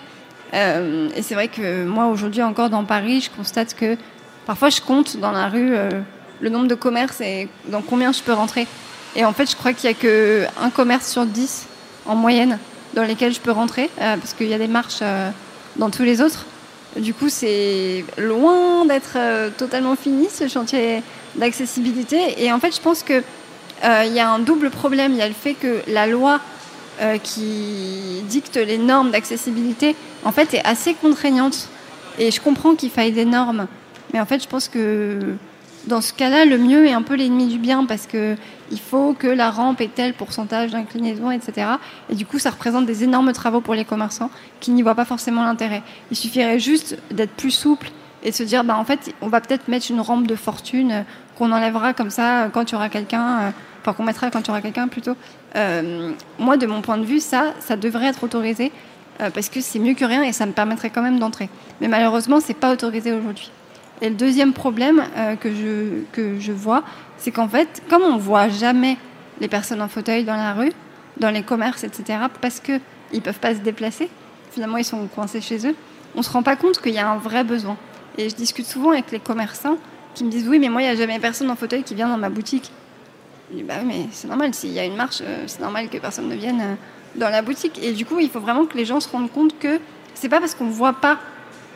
Euh, 0.53 1.09
et 1.15 1.21
c'est 1.21 1.35
vrai 1.35 1.47
que 1.47 1.85
moi, 1.85 2.07
aujourd'hui, 2.07 2.41
encore 2.41 2.69
dans 2.69 2.83
Paris, 2.83 3.21
je 3.21 3.29
constate 3.29 3.73
que 3.73 3.97
parfois 4.45 4.69
je 4.69 4.81
compte 4.81 5.17
dans 5.17 5.31
la 5.31 5.49
rue 5.49 5.75
euh, 5.75 5.89
le 6.41 6.49
nombre 6.49 6.67
de 6.67 6.75
commerces 6.75 7.21
et 7.21 7.49
dans 7.67 7.81
combien 7.81 8.11
je 8.11 8.21
peux 8.21 8.33
rentrer. 8.33 8.67
Et 9.15 9.25
en 9.25 9.33
fait, 9.33 9.49
je 9.49 9.55
crois 9.55 9.73
qu'il 9.73 9.89
n'y 9.89 9.95
a 9.95 9.99
qu'un 9.99 10.69
commerce 10.69 11.09
sur 11.09 11.25
dix 11.25 11.67
en 12.05 12.15
moyenne 12.15 12.59
dans 12.93 13.03
lesquels 13.03 13.33
je 13.33 13.39
peux 13.39 13.51
rentrer, 13.51 13.89
euh, 13.99 14.17
parce 14.17 14.33
qu'il 14.33 14.47
y 14.47 14.53
a 14.53 14.57
des 14.57 14.67
marches 14.67 15.01
dans 15.75 15.89
tous 15.89 16.03
les 16.03 16.21
autres. 16.21 16.45
Du 16.97 17.13
coup, 17.13 17.29
c'est 17.29 18.05
loin 18.17 18.85
d'être 18.85 19.17
totalement 19.57 19.95
fini 19.95 20.27
ce 20.29 20.47
chantier 20.47 21.03
d'accessibilité. 21.35 22.43
Et 22.43 22.51
en 22.51 22.59
fait, 22.59 22.75
je 22.75 22.81
pense 22.81 23.03
qu'il 23.03 23.23
il 23.83 24.13
y 24.13 24.19
a 24.19 24.29
un 24.29 24.39
double 24.39 24.71
problème. 24.71 25.11
Il 25.11 25.17
y 25.17 25.21
a 25.21 25.27
le 25.27 25.35
fait 25.35 25.53
que 25.53 25.81
la 25.87 26.07
loi 26.07 26.39
qui 27.23 28.23
dicte 28.27 28.55
les 28.55 28.77
normes 28.77 29.11
d'accessibilité 29.11 29.95
en 30.23 30.31
fait, 30.31 30.53
est 30.53 30.65
assez 30.65 30.93
contraignante. 30.93 31.69
Et 32.19 32.31
je 32.31 32.41
comprends 32.41 32.75
qu'il 32.75 32.89
faille 32.89 33.11
des 33.11 33.25
normes. 33.25 33.67
Mais 34.13 34.19
en 34.19 34.25
fait, 34.25 34.41
je 34.41 34.47
pense 34.47 34.67
que 34.67 35.35
dans 35.87 36.01
ce 36.01 36.13
cas-là, 36.13 36.45
le 36.45 36.57
mieux 36.57 36.85
est 36.85 36.93
un 36.93 37.01
peu 37.01 37.15
l'ennemi 37.15 37.47
du 37.47 37.57
bien 37.57 37.85
parce 37.85 38.07
que 38.07 38.35
il 38.71 38.79
faut 38.79 39.13
que 39.13 39.27
la 39.27 39.49
rampe 39.49 39.79
ait 39.79 39.89
tel 39.93 40.13
pourcentage 40.13 40.71
d'inclinaison, 40.71 41.31
etc. 41.31 41.67
Et 42.09 42.15
du 42.15 42.25
coup, 42.25 42.39
ça 42.39 42.49
représente 42.49 42.85
des 42.85 43.03
énormes 43.05 43.31
travaux 43.31 43.61
pour 43.61 43.73
les 43.73 43.85
commerçants 43.85 44.29
qui 44.59 44.71
n'y 44.71 44.81
voient 44.81 44.95
pas 44.95 45.05
forcément 45.05 45.43
l'intérêt. 45.43 45.83
Il 46.11 46.17
suffirait 46.17 46.59
juste 46.59 46.97
d'être 47.11 47.31
plus 47.31 47.51
souple 47.51 47.91
et 48.23 48.31
de 48.31 48.35
se 48.35 48.43
dire, 48.43 48.65
bah, 48.65 48.77
en 48.77 48.83
fait, 48.83 49.13
on 49.21 49.29
va 49.29 49.39
peut-être 49.39 49.69
mettre 49.69 49.89
une 49.89 50.01
rampe 50.01 50.27
de 50.27 50.35
fortune 50.35 51.05
qu'on 51.37 51.51
enlèvera 51.53 51.93
comme 51.93 52.09
ça 52.09 52.49
quand 52.51 52.65
tu 52.65 52.75
auras 52.75 52.89
quelqu'un, 52.89 53.39
euh, 53.39 53.49
enfin 53.81 53.93
qu'on 53.93 54.03
mettra 54.03 54.29
quand 54.31 54.41
tu 54.41 54.51
auras 54.51 54.61
quelqu'un 54.61 54.87
plutôt. 54.87 55.15
Euh, 55.55 56.11
moi, 56.39 56.57
de 56.57 56.67
mon 56.67 56.81
point 56.81 56.97
de 56.97 57.05
vue, 57.05 57.19
ça, 57.19 57.53
ça 57.59 57.75
devrait 57.75 58.07
être 58.07 58.23
autorisé 58.23 58.71
euh, 59.21 59.29
parce 59.29 59.49
que 59.49 59.61
c'est 59.61 59.79
mieux 59.79 59.93
que 59.93 60.05
rien 60.05 60.23
et 60.23 60.31
ça 60.31 60.45
me 60.45 60.51
permettrait 60.51 60.89
quand 60.89 61.01
même 61.01 61.19
d'entrer. 61.19 61.49
Mais 61.81 61.87
malheureusement, 61.87 62.39
c'est 62.39 62.53
pas 62.53 62.71
autorisé 62.71 63.13
aujourd'hui. 63.13 63.51
Et 64.01 64.09
le 64.09 64.15
deuxième 64.15 64.53
problème 64.53 65.03
euh, 65.17 65.35
que, 65.35 65.49
je, 65.49 66.03
que 66.11 66.39
je 66.39 66.51
vois, 66.51 66.83
c'est 67.17 67.31
qu'en 67.31 67.47
fait, 67.47 67.81
comme 67.89 68.03
on 68.03 68.17
voit 68.17 68.49
jamais 68.49 68.97
les 69.39 69.47
personnes 69.47 69.81
en 69.81 69.87
fauteuil 69.87 70.23
dans 70.23 70.35
la 70.35 70.53
rue, 70.53 70.71
dans 71.19 71.31
les 71.31 71.43
commerces, 71.43 71.83
etc., 71.83 72.19
parce 72.41 72.59
qu'ils 72.59 72.79
ne 73.13 73.19
peuvent 73.19 73.39
pas 73.39 73.55
se 73.55 73.59
déplacer, 73.59 74.09
finalement 74.51 74.77
ils 74.77 74.85
sont 74.85 75.07
coincés 75.07 75.41
chez 75.41 75.67
eux, 75.67 75.75
on 76.15 76.19
ne 76.19 76.23
se 76.23 76.29
rend 76.29 76.43
pas 76.43 76.55
compte 76.55 76.79
qu'il 76.79 76.93
y 76.93 76.99
a 76.99 77.09
un 77.09 77.17
vrai 77.17 77.43
besoin. 77.43 77.77
Et 78.17 78.29
je 78.29 78.35
discute 78.35 78.65
souvent 78.65 78.91
avec 78.91 79.11
les 79.11 79.19
commerçants 79.19 79.77
qui 80.13 80.23
me 80.23 80.31
disent 80.31 80.47
oui, 80.47 80.59
mais 80.59 80.69
moi 80.69 80.81
il 80.81 80.85
n'y 80.85 80.91
a 80.91 80.95
jamais 80.95 81.19
personne 81.19 81.49
en 81.49 81.55
fauteuil 81.55 81.83
qui 81.83 81.95
vient 81.95 82.07
dans 82.07 82.17
ma 82.17 82.29
boutique. 82.29 82.71
Je 83.51 83.57
dis 83.57 83.63
bah 83.63 83.75
mais 83.85 84.07
c'est 84.11 84.27
normal, 84.27 84.53
s'il 84.53 84.71
y 84.71 84.79
a 84.79 84.85
une 84.85 84.95
marche, 84.95 85.21
euh, 85.21 85.43
c'est 85.47 85.61
normal 85.61 85.89
que 85.89 85.97
personne 85.97 86.27
ne 86.27 86.35
vienne 86.35 86.77
dans 87.15 87.29
la 87.29 87.41
boutique. 87.41 87.79
Et 87.81 87.93
du 87.93 88.05
coup, 88.05 88.19
il 88.19 88.29
faut 88.29 88.39
vraiment 88.39 88.65
que 88.65 88.77
les 88.77 88.85
gens 88.85 88.99
se 88.99 89.09
rendent 89.09 89.31
compte 89.31 89.57
que 89.59 89.79
c'est 90.13 90.29
pas 90.29 90.39
parce 90.39 90.55
qu'on 90.55 90.69
voit 90.69 90.93
pas 90.93 91.19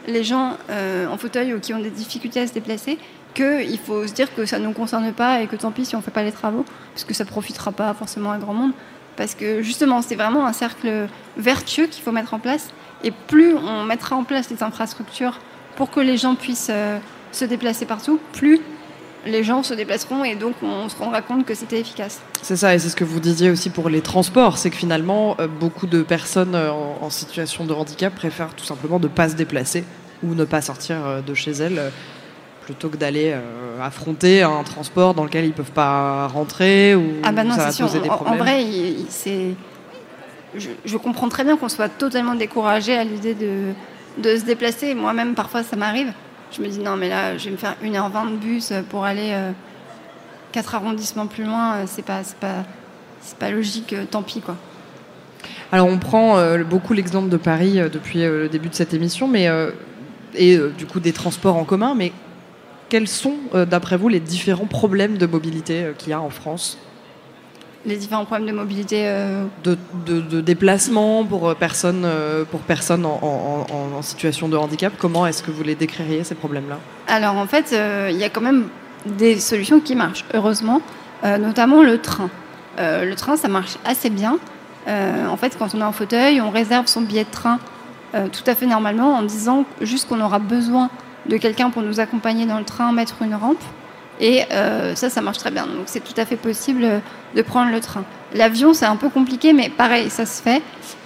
les 0.07 0.23
gens 0.23 0.57
euh, 0.69 1.07
en 1.07 1.17
fauteuil 1.17 1.53
ou 1.53 1.59
qui 1.59 1.73
ont 1.73 1.79
des 1.79 1.89
difficultés 1.89 2.41
à 2.41 2.47
se 2.47 2.53
déplacer 2.53 2.97
qu'il 3.33 3.79
faut 3.79 4.05
se 4.07 4.13
dire 4.13 4.33
que 4.35 4.45
ça 4.45 4.59
ne 4.59 4.65
nous 4.65 4.73
concerne 4.73 5.13
pas 5.13 5.41
et 5.41 5.47
que 5.47 5.55
tant 5.55 5.71
pis 5.71 5.85
si 5.85 5.95
on 5.95 6.01
fait 6.01 6.11
pas 6.11 6.23
les 6.23 6.31
travaux, 6.33 6.65
parce 6.93 7.05
que 7.05 7.13
ça 7.13 7.23
profitera 7.23 7.71
pas 7.71 7.93
forcément 7.93 8.31
à 8.31 8.37
grand 8.37 8.53
monde. 8.53 8.73
Parce 9.15 9.35
que 9.35 9.61
justement, 9.61 10.01
c'est 10.01 10.15
vraiment 10.15 10.45
un 10.45 10.53
cercle 10.53 11.07
vertueux 11.37 11.85
qu'il 11.87 12.03
faut 12.03 12.11
mettre 12.11 12.33
en 12.33 12.39
place. 12.39 12.69
Et 13.03 13.11
plus 13.11 13.55
on 13.55 13.83
mettra 13.83 14.15
en 14.15 14.23
place 14.23 14.49
les 14.49 14.63
infrastructures 14.63 15.39
pour 15.75 15.91
que 15.91 15.99
les 15.99 16.17
gens 16.17 16.35
puissent 16.35 16.69
euh, 16.69 16.99
se 17.31 17.45
déplacer 17.45 17.85
partout, 17.85 18.19
plus 18.33 18.59
les 19.25 19.43
gens 19.43 19.63
se 19.63 19.73
déplaceront 19.73 20.23
et 20.23 20.35
donc 20.35 20.55
on 20.63 20.89
se 20.89 20.95
rendra 20.95 21.21
compte 21.21 21.45
que 21.45 21.53
c'était 21.53 21.79
efficace. 21.79 22.21
C'est 22.41 22.55
ça, 22.55 22.73
et 22.73 22.79
c'est 22.79 22.89
ce 22.89 22.95
que 22.95 23.03
vous 23.03 23.19
disiez 23.19 23.49
aussi 23.49 23.69
pour 23.69 23.89
les 23.89 24.01
transports, 24.01 24.57
c'est 24.57 24.69
que 24.69 24.75
finalement, 24.75 25.35
euh, 25.39 25.47
beaucoup 25.47 25.87
de 25.87 26.01
personnes 26.01 26.55
euh, 26.55 26.71
en, 26.71 27.09
situation 27.09 27.65
de 27.65 27.73
handicap 27.73 28.13
préfèrent 28.15 28.55
tout 28.55 28.65
simplement 28.65 28.99
ne 28.99 29.07
pas 29.07 29.29
se 29.29 29.35
déplacer 29.35 29.83
ou 30.23 30.33
ne 30.33 30.45
pas 30.45 30.61
sortir 30.61 30.97
euh, 31.05 31.21
de 31.21 31.33
chez 31.33 31.51
elles 31.51 31.91
plutôt 32.63 32.89
que 32.89 32.97
d'aller 32.97 33.35
affronter 33.81 34.43
un 34.43 34.63
transport 34.63 35.15
dans 35.15 35.23
lequel 35.23 35.45
ils 35.45 35.49
ne 35.49 35.53
peuvent 35.53 35.71
pas 35.71 36.27
rentrer 36.27 36.93
ou 36.93 37.13
ah 37.23 37.31
bah 37.31 37.43
non, 37.43 37.55
ça 37.55 37.69
va 37.69 37.73
poser 37.73 37.99
des 37.99 38.07
problèmes. 38.07 38.35
En, 38.35 38.37
vrai, 38.37 38.63
c'est 39.09 39.55
je, 40.55 40.97
comprends 40.97 41.27
très 41.27 41.43
bien 41.43 41.57
qu'on 41.57 41.69
soit 41.69 41.89
totalement 41.89 42.35
découragé 42.35 42.95
à 42.95 43.03
l'idée 43.03 43.33
de, 43.33 43.73
de 44.19 44.37
se 44.37 44.45
déplacer. 44.45 44.93
Moi-même, 44.93 45.33
parfois, 45.33 45.63
ça 45.63 45.75
m'arrive. 45.75 46.13
Je 46.51 46.61
me 46.61 46.67
dis, 46.67 46.79
non, 46.79 46.97
mais 46.97 47.09
là, 47.09 47.37
je 47.37 47.45
vais 47.45 47.51
me 47.51 47.57
faire 47.57 47.75
1h20 47.83 48.31
de 48.31 48.35
bus 48.37 48.73
pour 48.89 49.05
aller 49.05 49.33
4 50.51 50.75
arrondissements 50.75 51.27
plus 51.27 51.45
loin. 51.45 51.85
C'est 51.85 52.03
pas, 52.03 52.21
pas, 52.39 52.65
pas 53.39 53.51
logique, 53.51 53.95
tant 54.09 54.21
pis, 54.21 54.41
quoi. 54.41 54.57
Alors 55.71 55.87
on 55.87 55.97
prend 55.99 56.37
euh, 56.37 56.63
beaucoup 56.63 56.93
l'exemple 56.93 57.29
de 57.29 57.37
Paris 57.37 57.79
euh, 57.79 57.87
depuis 57.87 58.23
euh, 58.23 58.43
le 58.43 58.49
début 58.49 58.67
de 58.67 58.75
cette 58.75 58.93
émission, 58.93 59.27
mais 59.27 59.47
et 60.33 60.57
du 60.77 60.85
coup 60.85 61.01
des 61.01 61.11
transports 61.11 61.57
en 61.57 61.65
commun, 61.65 61.93
mais 61.93 62.13
quels 62.87 63.09
sont, 63.09 63.35
d'après 63.69 63.97
vous, 63.97 64.07
les 64.07 64.21
différents 64.21 64.65
problèmes 64.65 65.17
de 65.17 65.25
mobilité 65.25 65.91
qu'il 65.97 66.09
y 66.09 66.13
a 66.13 66.21
en 66.21 66.29
France? 66.29 66.77
Les 67.85 67.97
différents 67.97 68.25
problèmes 68.25 68.47
de 68.47 68.53
mobilité 68.53 69.11
de, 69.63 70.41
déplacement 70.41 71.25
pour 71.25 71.55
personnes, 71.55 72.07
pour 72.51 72.59
personnes 72.59 73.05
en, 73.05 74.01
situation 74.01 74.49
de 74.49 74.57
handicap. 74.57 74.93
Comment 74.99 75.25
est-ce 75.25 75.41
que 75.41 75.49
vous 75.49 75.63
les 75.63 75.73
décririez, 75.73 76.23
ces 76.23 76.35
problèmes-là? 76.35 76.77
Alors 77.07 77.37
en 77.37 77.47
fait, 77.47 77.75
il 78.09 78.17
y 78.17 78.23
a 78.23 78.29
quand 78.29 78.41
même 78.41 78.67
des 79.05 79.39
solutions 79.39 79.79
qui 79.79 79.95
marchent, 79.95 80.25
heureusement, 80.35 80.81
notamment 81.23 81.81
le 81.81 81.97
train. 81.97 82.29
le 82.77 83.13
train, 83.15 83.35
ça 83.35 83.47
marche 83.47 83.77
assez 83.83 84.11
bien. 84.11 84.37
Euh, 84.87 85.27
en 85.27 85.37
fait, 85.37 85.57
quand 85.57 85.73
on 85.75 85.81
est 85.81 85.83
en 85.83 85.91
fauteuil, 85.91 86.41
on 86.41 86.49
réserve 86.49 86.87
son 86.87 87.01
billet 87.01 87.23
de 87.23 87.29
train 87.29 87.59
euh, 88.13 88.27
tout 88.27 88.43
à 88.47 88.55
fait 88.55 88.65
normalement 88.65 89.13
en 89.13 89.23
disant 89.23 89.65
juste 89.81 90.09
qu'on 90.09 90.19
aura 90.19 90.39
besoin 90.39 90.89
de 91.27 91.37
quelqu'un 91.37 91.69
pour 91.69 91.81
nous 91.81 91.99
accompagner 91.99 92.45
dans 92.45 92.57
le 92.57 92.65
train, 92.65 92.91
mettre 92.91 93.21
une 93.21 93.35
rampe. 93.35 93.63
Et 94.19 94.43
euh, 94.51 94.93
ça, 94.95 95.09
ça 95.09 95.21
marche 95.21 95.39
très 95.39 95.51
bien. 95.51 95.65
Donc 95.65 95.83
c'est 95.85 96.03
tout 96.03 96.19
à 96.19 96.25
fait 96.25 96.35
possible 96.35 97.01
de 97.35 97.41
prendre 97.41 97.71
le 97.71 97.79
train. 97.79 98.03
L'avion, 98.33 98.73
c'est 98.73 98.85
un 98.85 98.95
peu 98.95 99.09
compliqué, 99.09 99.53
mais 99.53 99.69
pareil, 99.69 100.09
ça 100.09 100.25
se 100.25 100.41
fait. 100.41 100.61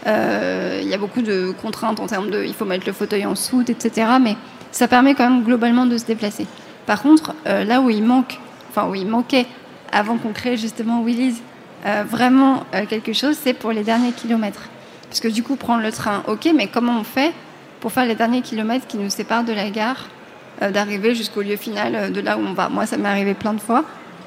Il 0.05 0.87
y 0.87 0.93
a 0.93 0.97
beaucoup 0.97 1.21
de 1.21 1.53
contraintes 1.61 1.99
en 1.99 2.07
termes 2.07 2.29
de, 2.29 2.43
il 2.43 2.53
faut 2.53 2.65
mettre 2.65 2.85
le 2.85 2.93
fauteuil 2.93 3.25
en 3.25 3.35
soute, 3.35 3.69
etc. 3.69 4.07
Mais 4.21 4.35
ça 4.71 4.87
permet 4.87 5.15
quand 5.15 5.29
même 5.29 5.43
globalement 5.43 5.85
de 5.85 5.97
se 5.97 6.05
déplacer. 6.05 6.45
Par 6.85 7.01
contre, 7.01 7.33
là 7.45 7.81
où 7.81 7.89
il 7.89 8.03
manque, 8.03 8.39
enfin 8.69 8.87
où 8.87 8.95
il 8.95 9.07
manquait 9.07 9.47
avant 9.91 10.17
qu'on 10.17 10.33
crée 10.33 10.57
justement 10.57 11.01
Willy's, 11.01 11.41
euh, 11.85 12.03
vraiment 12.07 12.63
euh, 12.73 12.85
quelque 12.87 13.13
chose, 13.13 13.37
c'est 13.39 13.53
pour 13.53 13.71
les 13.71 13.83
derniers 13.83 14.11
kilomètres. 14.11 14.69
Parce 15.07 15.19
que 15.19 15.27
du 15.27 15.43
coup, 15.43 15.55
prendre 15.55 15.83
le 15.83 15.91
train, 15.91 16.23
ok, 16.27 16.49
mais 16.55 16.67
comment 16.67 16.99
on 16.99 17.03
fait 17.03 17.31
pour 17.79 17.91
faire 17.91 18.05
les 18.05 18.15
derniers 18.15 18.41
kilomètres 18.41 18.87
qui 18.87 18.97
nous 18.97 19.11
séparent 19.11 19.43
de 19.43 19.53
la 19.53 19.69
gare, 19.69 19.97
euh, 19.97 20.14
d'arriver 20.61 21.15
jusqu'au 21.15 21.41
lieu 21.41 21.55
final 21.57 22.11
de 22.11 22.21
là 22.21 22.37
où 22.37 22.41
on 22.41 22.53
va 22.53 22.69
Moi, 22.69 22.85
ça 22.85 22.97
m'est 22.97 23.09
arrivé 23.09 23.33
plein 23.33 23.53
de 23.53 23.59
fois 23.59 23.83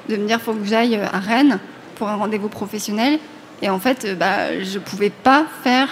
de 0.07 0.15
me 0.15 0.27
dire 0.27 0.39
faut 0.41 0.53
que 0.53 0.65
j'aille 0.65 0.95
à 0.95 1.19
Rennes 1.19 1.59
pour 1.95 2.09
un 2.09 2.15
rendez-vous 2.15 2.49
professionnel. 2.49 3.19
Et 3.61 3.69
en 3.69 3.79
fait, 3.79 4.17
bah, 4.17 4.61
je 4.61 4.77
ne 4.77 4.83
pouvais 4.83 5.09
pas 5.09 5.45
faire 5.63 5.89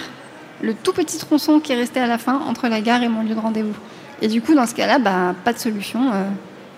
le 0.62 0.74
tout 0.74 0.92
petit 0.92 1.18
tronçon 1.18 1.60
qui 1.60 1.74
restait 1.74 2.00
à 2.00 2.06
la 2.06 2.18
fin 2.18 2.40
entre 2.48 2.68
la 2.68 2.80
gare 2.80 3.02
et 3.02 3.08
mon 3.08 3.22
lieu 3.22 3.34
de 3.34 3.40
rendez-vous. 3.40 3.74
Et 4.22 4.28
du 4.28 4.40
coup, 4.42 4.54
dans 4.54 4.66
ce 4.66 4.74
cas-là, 4.74 4.98
bah, 4.98 5.34
pas 5.44 5.52
de 5.52 5.58
solution. 5.58 6.10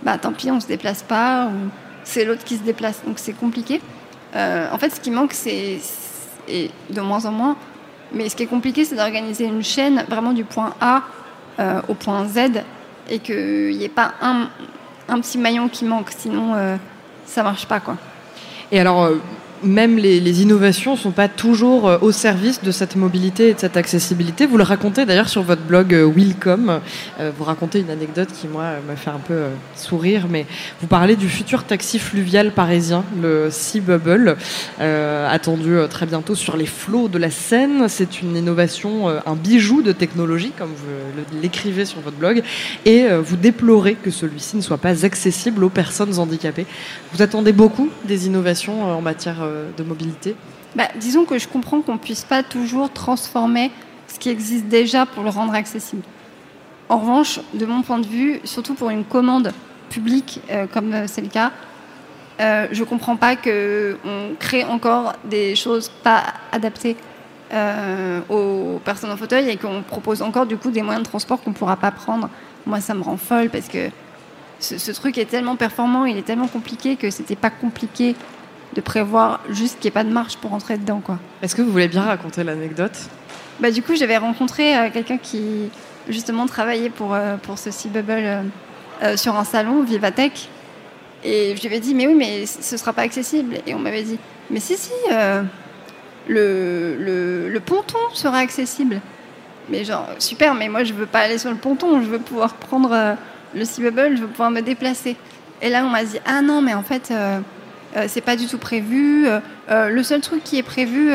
bah, 0.02 0.18
tant 0.18 0.32
pis, 0.32 0.50
on 0.50 0.56
ne 0.56 0.60
se 0.60 0.66
déplace 0.66 1.02
pas, 1.02 1.46
ou 1.46 1.70
c'est 2.04 2.24
l'autre 2.24 2.44
qui 2.44 2.56
se 2.56 2.62
déplace. 2.62 3.02
Donc 3.06 3.18
c'est 3.18 3.32
compliqué. 3.32 3.80
Euh, 4.34 4.68
en 4.72 4.78
fait, 4.78 4.90
ce 4.90 5.00
qui 5.00 5.10
manque, 5.10 5.32
c'est 5.32 5.80
de 6.48 7.00
moins 7.00 7.24
en 7.26 7.32
moins. 7.32 7.56
Mais 8.12 8.28
ce 8.28 8.36
qui 8.36 8.42
est 8.42 8.48
compliqué, 8.48 8.84
c'est 8.84 8.96
d'organiser 8.96 9.44
une 9.44 9.62
chaîne 9.62 10.04
vraiment 10.08 10.32
du 10.32 10.44
point 10.44 10.74
A 10.80 11.02
euh, 11.60 11.80
au 11.88 11.94
point 11.94 12.26
Z 12.26 12.62
et 13.09 13.19
qu'il 13.19 13.76
n'y 13.76 13.85
ait 13.85 13.88
pas 13.88 14.14
un, 14.21 14.49
petit 15.21 15.38
maillon 15.38 15.69
qui 15.69 15.85
manque. 15.85 16.11
Sinon, 16.16 16.54
euh, 16.54 16.76
ça 17.26 17.42
marche 17.42 17.66
pas, 17.66 17.80
quoi. 17.80 17.97
Et 18.73 18.78
alors, 18.78 19.11
même 19.62 19.96
les, 19.96 20.42
innovations 20.42 20.92
ne 20.92 20.96
sont 20.96 21.10
pas 21.10 21.28
toujours 21.28 21.88
euh, 21.88 21.98
au 22.00 22.12
service 22.12 22.62
de 22.62 22.70
cette 22.70 22.96
mobilité 22.96 23.48
et 23.48 23.54
de 23.54 23.58
cette 23.58 23.76
accessibilité. 23.76 24.46
Vous 24.46 24.56
le 24.56 24.62
racontez 24.62 25.04
d'ailleurs 25.04 25.28
sur 25.28 25.42
votre 25.42 25.62
blog 25.62 25.94
euh, 25.94 26.06
Willcom. 26.06 26.80
Euh, 27.18 27.30
vous 27.36 27.44
racontez 27.44 27.80
une 27.80 27.90
anecdote 27.90 28.28
qui, 28.32 28.48
moi, 28.48 28.74
m'a 28.86 28.96
fait 28.96 29.10
un 29.10 29.18
peu 29.18 29.44
sourire, 29.74 30.26
mais 30.28 30.46
vous 30.80 30.86
parlez 30.86 31.16
du 31.16 31.28
futur 31.28 31.64
taxi 31.64 31.98
fluvial 31.98 32.52
parisien, 32.52 33.04
le 33.20 33.48
Sea 33.50 33.80
Bubble, 33.80 34.36
attendu 34.78 35.76
très 35.88 36.06
bientôt 36.06 36.34
sur 36.34 36.56
les 36.56 36.66
flots 36.66 37.08
de 37.08 37.18
la 37.18 37.30
Seine. 37.30 37.88
C'est 37.88 38.22
une 38.22 38.36
innovation, 38.36 39.08
un 39.08 39.34
bijou 39.34 39.82
de 39.82 39.92
technologie, 39.92 40.52
comme 40.56 40.70
vous 40.70 41.40
l'écrivez 41.40 41.84
sur 41.84 42.00
votre 42.00 42.16
blog, 42.16 42.42
et 42.84 43.06
vous 43.22 43.36
déplorez 43.36 43.94
que 43.94 44.10
celui-ci 44.10 44.56
ne 44.56 44.62
soit 44.62 44.78
pas 44.78 45.04
accessible 45.04 45.64
aux 45.64 45.70
personnes 45.70 46.18
handicapées. 46.18 46.66
Vous 47.12 47.22
attendez 47.22 47.52
beaucoup 47.52 47.88
des 48.04 48.26
innovations 48.26 48.84
en 48.84 49.00
matière 49.00 49.42
de 49.76 49.83
mobilité 49.83 50.35
bah, 50.75 50.88
Disons 50.97 51.25
que 51.25 51.38
je 51.38 51.49
comprends 51.49 51.80
qu'on 51.80 51.95
ne 51.95 51.99
puisse 51.99 52.25
pas 52.25 52.42
toujours 52.42 52.92
transformer 52.92 53.71
ce 54.09 54.19
qui 54.19 54.28
existe 54.28 54.66
déjà 54.66 55.07
pour 55.07 55.23
le 55.23 55.30
rendre 55.30 55.54
accessible. 55.54 56.02
En 56.88 56.99
revanche, 56.99 57.40
de 57.54 57.66
mon 57.66 57.83
point 57.83 58.00
de 58.00 58.07
vue, 58.07 58.40
surtout 58.45 58.75
pour 58.75 58.90
une 58.90 59.04
commande 59.04 59.52
publique 59.88 60.40
euh, 60.50 60.66
comme 60.66 60.92
euh, 60.92 61.04
c'est 61.07 61.21
le 61.21 61.28
cas, 61.28 61.52
je 62.38 62.80
ne 62.80 62.85
comprends 62.87 63.16
pas 63.16 63.37
qu'on 63.37 64.35
crée 64.38 64.64
encore 64.64 65.12
des 65.25 65.54
choses 65.54 65.90
pas 66.02 66.23
adaptées 66.52 66.97
aux 68.30 68.80
personnes 68.83 69.11
en 69.11 69.16
fauteuil 69.19 69.50
et 69.50 69.59
qu'on 69.59 69.83
propose 69.83 70.23
encore 70.23 70.47
du 70.47 70.57
coup 70.57 70.71
des 70.71 70.80
moyens 70.80 71.04
de 71.04 71.09
transport 71.11 71.42
qu'on 71.42 71.50
ne 71.50 71.54
pourra 71.54 71.76
pas 71.76 71.90
prendre. 71.90 72.30
Moi, 72.64 72.80
ça 72.80 72.95
me 72.95 73.02
rend 73.02 73.19
folle 73.19 73.50
parce 73.50 73.69
que 73.69 73.90
ce, 74.59 74.78
ce, 74.78 74.90
truc 74.92 75.19
est 75.19 75.26
tellement 75.26 75.57
performant, 75.57 76.07
il 76.07 76.16
est 76.16 76.23
tellement 76.23 76.47
compliqué 76.47 76.97
que 76.97 77.11
c'était 77.11 77.37
pas 77.37 77.50
compliqué 77.50 78.16
de 78.74 78.80
prévoir 78.80 79.40
juste 79.50 79.80
qu'il 79.80 79.88
n'y 79.88 79.88
ait 79.88 80.00
pas 80.02 80.04
de 80.04 80.12
marche 80.12 80.36
pour 80.36 80.52
entrer 80.52 80.78
dedans. 80.78 81.00
Quoi. 81.04 81.18
Est-ce 81.42 81.54
que 81.54 81.62
vous 81.62 81.72
voulez 81.72 81.88
bien 81.88 82.02
raconter 82.02 82.44
l'anecdote? 82.44 82.96
Bah, 83.58 83.70
Du 83.70 83.82
coup, 83.82 83.94
j'avais 83.96 84.16
rencontré 84.16 84.76
euh, 84.76 84.90
quelqu'un 84.92 85.18
qui 85.18 85.70
justement 86.08 86.46
travaillait 86.46 86.90
pour, 86.90 87.14
euh, 87.14 87.36
pour 87.36 87.58
ce 87.58 87.70
Sea 87.70 87.88
Bubble 87.88 88.44
euh, 89.02 89.16
sur 89.16 89.36
un 89.36 89.44
salon, 89.44 89.82
Vivatech. 89.82 90.48
Et 91.24 91.54
je 91.54 91.60
lui 91.60 91.68
avais 91.68 91.80
dit, 91.80 91.94
mais 91.94 92.06
oui, 92.06 92.14
mais 92.14 92.46
ce 92.46 92.74
ne 92.74 92.78
sera 92.78 92.92
pas 92.92 93.02
accessible. 93.02 93.56
Et 93.66 93.74
on 93.74 93.78
m'avait 93.78 94.02
dit, 94.02 94.18
mais 94.50 94.60
si, 94.60 94.76
si, 94.76 94.90
le, 95.10 96.96
le, 96.98 97.48
le, 97.50 97.60
ponton 97.60 97.98
sera 98.14 98.38
accessible. 98.38 99.00
Mais 99.68 99.84
genre, 99.84 100.06
super, 100.18 100.54
mais 100.54 100.68
moi, 100.68 100.82
je 100.84 100.94
veux 100.94 101.06
pas 101.06 101.20
aller 101.20 101.36
sur 101.36 101.50
le 101.50 101.56
ponton, 101.56 102.00
je 102.00 102.06
veux 102.06 102.18
pouvoir 102.18 102.54
prendre 102.54 103.16
le 103.54 103.64
Sea 103.66 103.82
Bubble, 103.82 104.16
je 104.16 104.22
veux 104.22 104.28
pouvoir 104.28 104.50
me 104.50 104.62
déplacer. 104.62 105.16
Et 105.60 105.68
là, 105.68 105.84
on 105.84 105.90
m'a 105.90 106.04
dit, 106.04 106.18
ah 106.24 106.40
non, 106.40 106.62
mais 106.62 106.72
en 106.72 106.82
fait 106.82 107.12
c'est 108.06 108.20
pas 108.20 108.37
du 108.37 108.47
tout 108.47 108.59
prévu. 108.59 109.26
Euh, 109.26 109.40
euh, 109.70 109.88
le 109.88 110.02
seul 110.02 110.20
truc 110.20 110.44
qui 110.44 110.59
est 110.59 110.62
prévu 110.62 111.12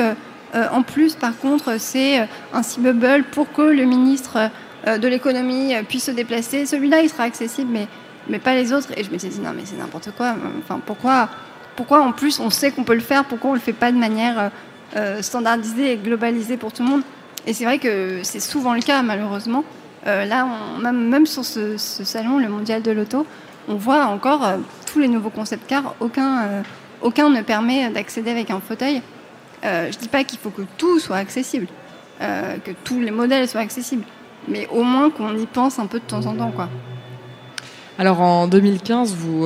en 0.72 0.84
plus, 0.84 1.15
par 1.15 1.38
contre, 1.38 1.77
c'est 1.79 2.29
un 2.53 2.63
C-Bubble 2.63 3.25
pour 3.29 3.51
que 3.51 3.62
le 3.62 3.84
ministre 3.84 4.50
de 4.88 5.05
l'économie 5.05 5.74
puisse 5.89 6.05
se 6.05 6.12
déplacer. 6.12 6.65
Celui-là, 6.65 7.01
il 7.01 7.10
sera 7.10 7.24
accessible, 7.24 7.70
mais, 7.74 7.89
mais 8.29 8.39
pas 8.39 8.55
les 8.55 8.72
autres. 8.72 8.88
Et 8.96 9.03
je 9.03 9.12
me 9.12 9.17
suis 9.17 9.27
dit, 9.27 9.41
non, 9.41 9.51
mais 9.53 9.63
c'est 9.65 9.75
n'importe 9.75 10.12
quoi. 10.15 10.34
Enfin, 10.60 10.79
pourquoi, 10.86 11.27
pourquoi 11.75 12.00
en 12.00 12.13
plus 12.13 12.39
on 12.39 12.50
sait 12.50 12.72
qu'on 12.72 12.86
peut 12.86 12.94
le 12.94 13.01
faire? 13.01 13.25
Pourquoi 13.25 13.50
on 13.50 13.53
le 13.53 13.60
fait 13.60 13.74
pas 13.74 13.91
de 13.91 13.98
manière 13.98 14.50
standardisée 15.20 15.91
et 15.91 15.98
globalisée 15.98 16.55
pour 16.55 16.72
tout 16.72 16.84
le 16.84 16.89
monde? 16.89 17.01
Et 17.46 17.51
c'est 17.51 17.65
vrai 17.65 17.77
que 17.77 18.22
c'est 18.24 18.39
souvent 18.39 18.74
le 18.74 18.82
cas, 18.82 19.01
malheureusement. 19.01 19.65
là, 20.05 20.48
même, 20.82 21.10
même, 21.10 21.25
sur 21.25 21.44
ce, 21.44 21.75
salon, 21.77 22.39
le 22.39 22.48
mondial 22.48 22.82
de 22.82 22.91
l'auto, 22.91 23.27
on 23.67 23.75
voit 23.75 24.05
encore 24.05 24.58
tous 24.95 25.01
les 25.01 25.09
nouveaux 25.09 25.29
concept 25.29 25.67
cars, 25.67 25.93
aucun, 25.99 26.43
euh, 26.43 26.61
aucun 27.01 27.29
ne 27.29 27.41
permet 27.41 27.89
d'accéder 27.89 28.31
avec 28.31 28.49
un 28.49 28.61
fauteuil. 28.61 29.01
Euh, 29.65 29.91
je 29.91 29.97
ne 29.97 30.01
dis 30.01 30.07
pas 30.07 30.23
qu'il 30.23 30.39
faut 30.39 30.51
que 30.51 30.61
tout 30.77 30.99
soit 31.01 31.17
accessible, 31.17 31.67
euh, 32.21 32.55
que 32.63 32.71
tous 32.85 33.01
les 33.01 33.11
modèles 33.11 33.45
soient 33.49 33.59
accessibles, 33.59 34.05
mais 34.47 34.69
au 34.71 34.83
moins 34.83 35.09
qu'on 35.09 35.35
y 35.35 35.47
pense 35.47 35.79
un 35.79 35.87
peu 35.87 35.99
de 35.99 36.05
temps 36.05 36.25
en 36.25 36.33
temps. 36.33 36.51
Quoi. 36.51 36.69
Alors 37.99 38.21
en 38.21 38.47
2015, 38.47 39.15
vous 39.15 39.45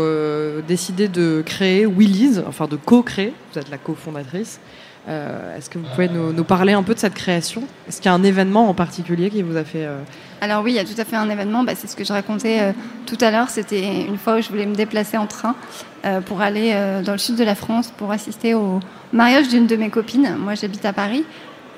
décidez 0.68 1.08
de 1.08 1.42
créer 1.44 1.88
Willy's, 1.88 2.40
enfin 2.48 2.68
de 2.68 2.76
co-créer, 2.76 3.34
vous 3.52 3.60
êtes 3.60 3.72
la 3.72 3.80
cofondatrice. 3.80 4.60
Est-ce 5.08 5.68
que 5.68 5.80
vous 5.80 5.88
pouvez 5.96 6.10
nous, 6.10 6.44
parler 6.44 6.74
un 6.74 6.84
peu 6.84 6.94
de 6.94 7.00
cette 7.00 7.16
création? 7.16 7.64
Est-ce 7.88 7.98
qu'il 7.98 8.12
y 8.12 8.14
a 8.14 8.14
un 8.14 8.24
événement 8.24 8.70
en 8.70 8.76
particulier 8.76 9.32
qui 9.32 9.42
vous 9.42 9.58
a 9.58 9.64
fait 9.64 9.88
alors 10.42 10.64
oui, 10.64 10.72
il 10.72 10.76
y 10.76 10.80
a 10.80 10.86
tout 10.86 11.00
à 11.00 11.06
fait 11.06 11.16
un 11.16 11.30
événement. 11.30 11.64
Bah, 11.64 11.74
c'est 11.76 11.88
ce 11.88 11.96
que 11.96 12.04
je 12.04 12.14
racontais 12.14 12.60
euh, 12.62 12.72
tout 13.06 13.18
à 13.22 13.32
l'heure. 13.32 13.50
C'était 13.50 14.06
une 14.06 14.18
fois 14.18 14.38
où 14.38 14.42
je 14.42 14.50
voulais 14.50 14.66
me 14.66 14.76
déplacer 14.76 15.18
en 15.18 15.28
train 15.28 15.56
euh, 16.06 16.22
pour 16.22 16.42
aller 16.42 16.72
euh, 16.74 17.02
dans 17.02 17.12
le 17.12 17.18
sud 17.18 17.36
de 17.36 17.44
la 17.44 17.56
France 17.56 17.92
pour 17.98 18.12
assister 18.12 18.54
au 18.54 18.80
mariage 19.12 19.50
d'une 19.50 19.68
de 19.68 19.76
mes 19.76 19.90
copines. 19.90 20.36
Moi, 20.38 20.56
j'habite 20.56 20.86
à 20.86 20.94
Paris. 20.94 21.26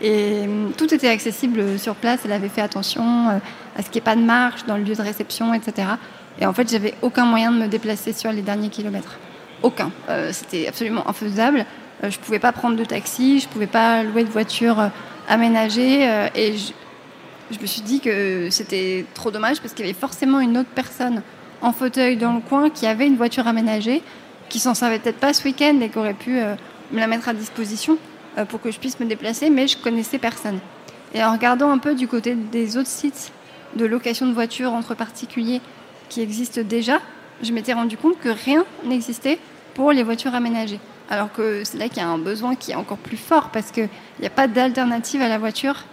Et 0.01 0.47
tout 0.77 0.93
était 0.93 1.09
accessible 1.09 1.79
sur 1.79 1.95
place. 1.95 2.21
Elle 2.25 2.31
avait 2.31 2.49
fait 2.49 2.61
attention 2.61 3.27
à 3.77 3.83
ce 3.83 3.89
qu'il 3.91 3.93
n'y 3.93 3.97
ait 3.99 4.01
pas 4.01 4.15
de 4.15 4.21
marche 4.21 4.65
dans 4.65 4.75
le 4.75 4.83
lieu 4.83 4.95
de 4.95 5.01
réception, 5.01 5.53
etc. 5.53 5.89
Et 6.39 6.47
en 6.47 6.53
fait, 6.53 6.71
j'avais 6.71 6.95
aucun 7.03 7.25
moyen 7.25 7.51
de 7.51 7.57
me 7.57 7.67
déplacer 7.67 8.11
sur 8.11 8.31
les 8.31 8.41
derniers 8.41 8.69
kilomètres. 8.69 9.19
Aucun. 9.61 9.91
C'était 10.31 10.67
absolument 10.67 11.07
infaisable. 11.07 11.65
je 12.01 12.07
ne 12.07 12.23
pouvais 12.23 12.39
pas 12.39 12.51
prendre 12.51 12.77
de 12.77 12.83
taxi, 12.83 13.41
je 13.41 13.45
ne 13.45 13.51
pouvais 13.51 13.67
pas 13.67 14.01
louer 14.01 14.23
de 14.23 14.29
voiture 14.31 14.89
aménagée. 15.29 16.01
et 16.33 16.57
je, 16.57 16.73
je 17.51 17.59
me 17.59 17.65
suis 17.65 17.81
dit 17.81 17.99
que 17.99 18.49
c'était 18.49 19.05
trop 19.13 19.31
dommage 19.31 19.61
parce 19.61 19.73
qu'il 19.73 19.85
y 19.85 19.89
avait 19.89 19.97
forcément 19.97 20.39
une 20.39 20.57
autre 20.57 20.69
personne 20.73 21.21
en 21.61 21.73
fauteuil 21.73 22.17
dans 22.17 22.33
le 22.33 22.39
coin 22.39 22.69
qui 22.69 22.87
avait 22.87 23.05
une 23.05 23.17
voiture 23.17 23.47
aménagée, 23.47 24.01
qui 24.49 24.59
s'en 24.59 24.73
servait 24.73 24.99
peut-être 24.99 25.19
pas 25.19 25.33
ce 25.33 25.43
week-end 25.43 25.79
et 25.81 25.89
qui 25.89 25.97
aurait 25.97 26.13
pu 26.13 26.39
euh, 26.39 26.55
me 26.91 26.99
la 26.99 27.07
mettre 27.07 27.29
à 27.29 27.33
disposition. 27.33 27.97
euh, 28.37 28.45
pour 28.45 28.61
que 28.61 28.71
je 28.71 28.79
puisse 28.79 28.99
me 28.99 29.05
déplacer, 29.05 29.49
mais 29.49 29.67
je 29.67 29.77
connaissais 29.77 30.17
personne. 30.17 30.59
Et 31.13 31.23
en 31.23 31.31
regardant 31.33 31.69
un 31.71 31.77
peu 31.77 31.95
du 31.95 32.07
côté 32.07 32.35
des 32.35 32.77
autres 32.77 32.87
sites 32.87 33.31
de 33.75 33.85
location 33.85 34.25
de 34.25 34.33
voitures 34.33 34.73
entre 34.73 34.95
particuliers 34.95 35.61
qui 36.09 36.21
existent 36.21 36.61
déjà, 36.61 36.99
je 37.41 37.51
m'étais 37.51 37.73
rendu 37.73 37.97
compte 37.97 38.19
que 38.19 38.29
rien 38.29 38.65
n'existait 38.85 39.39
pour 39.73 39.91
les 39.91 40.03
voitures 40.03 40.35
aménagées. 40.35 40.79
Alors 41.09 41.31
que 41.31 41.63
c'est 41.65 41.77
là 41.77 41.89
qu'il 41.89 41.97
y 41.97 42.05
a 42.05 42.07
un 42.07 42.17
besoin 42.17 42.55
qui 42.55 42.71
est 42.71 42.75
encore 42.75 42.97
plus 42.97 43.17
fort 43.17 43.49
parce 43.49 43.71
qu'il 43.71 43.89
n'y 44.19 44.27
a 44.27 44.29
pas 44.29 44.47
d'alternative 44.47 45.21
à 45.21 45.27
la 45.27 45.37
voiture 45.37 45.85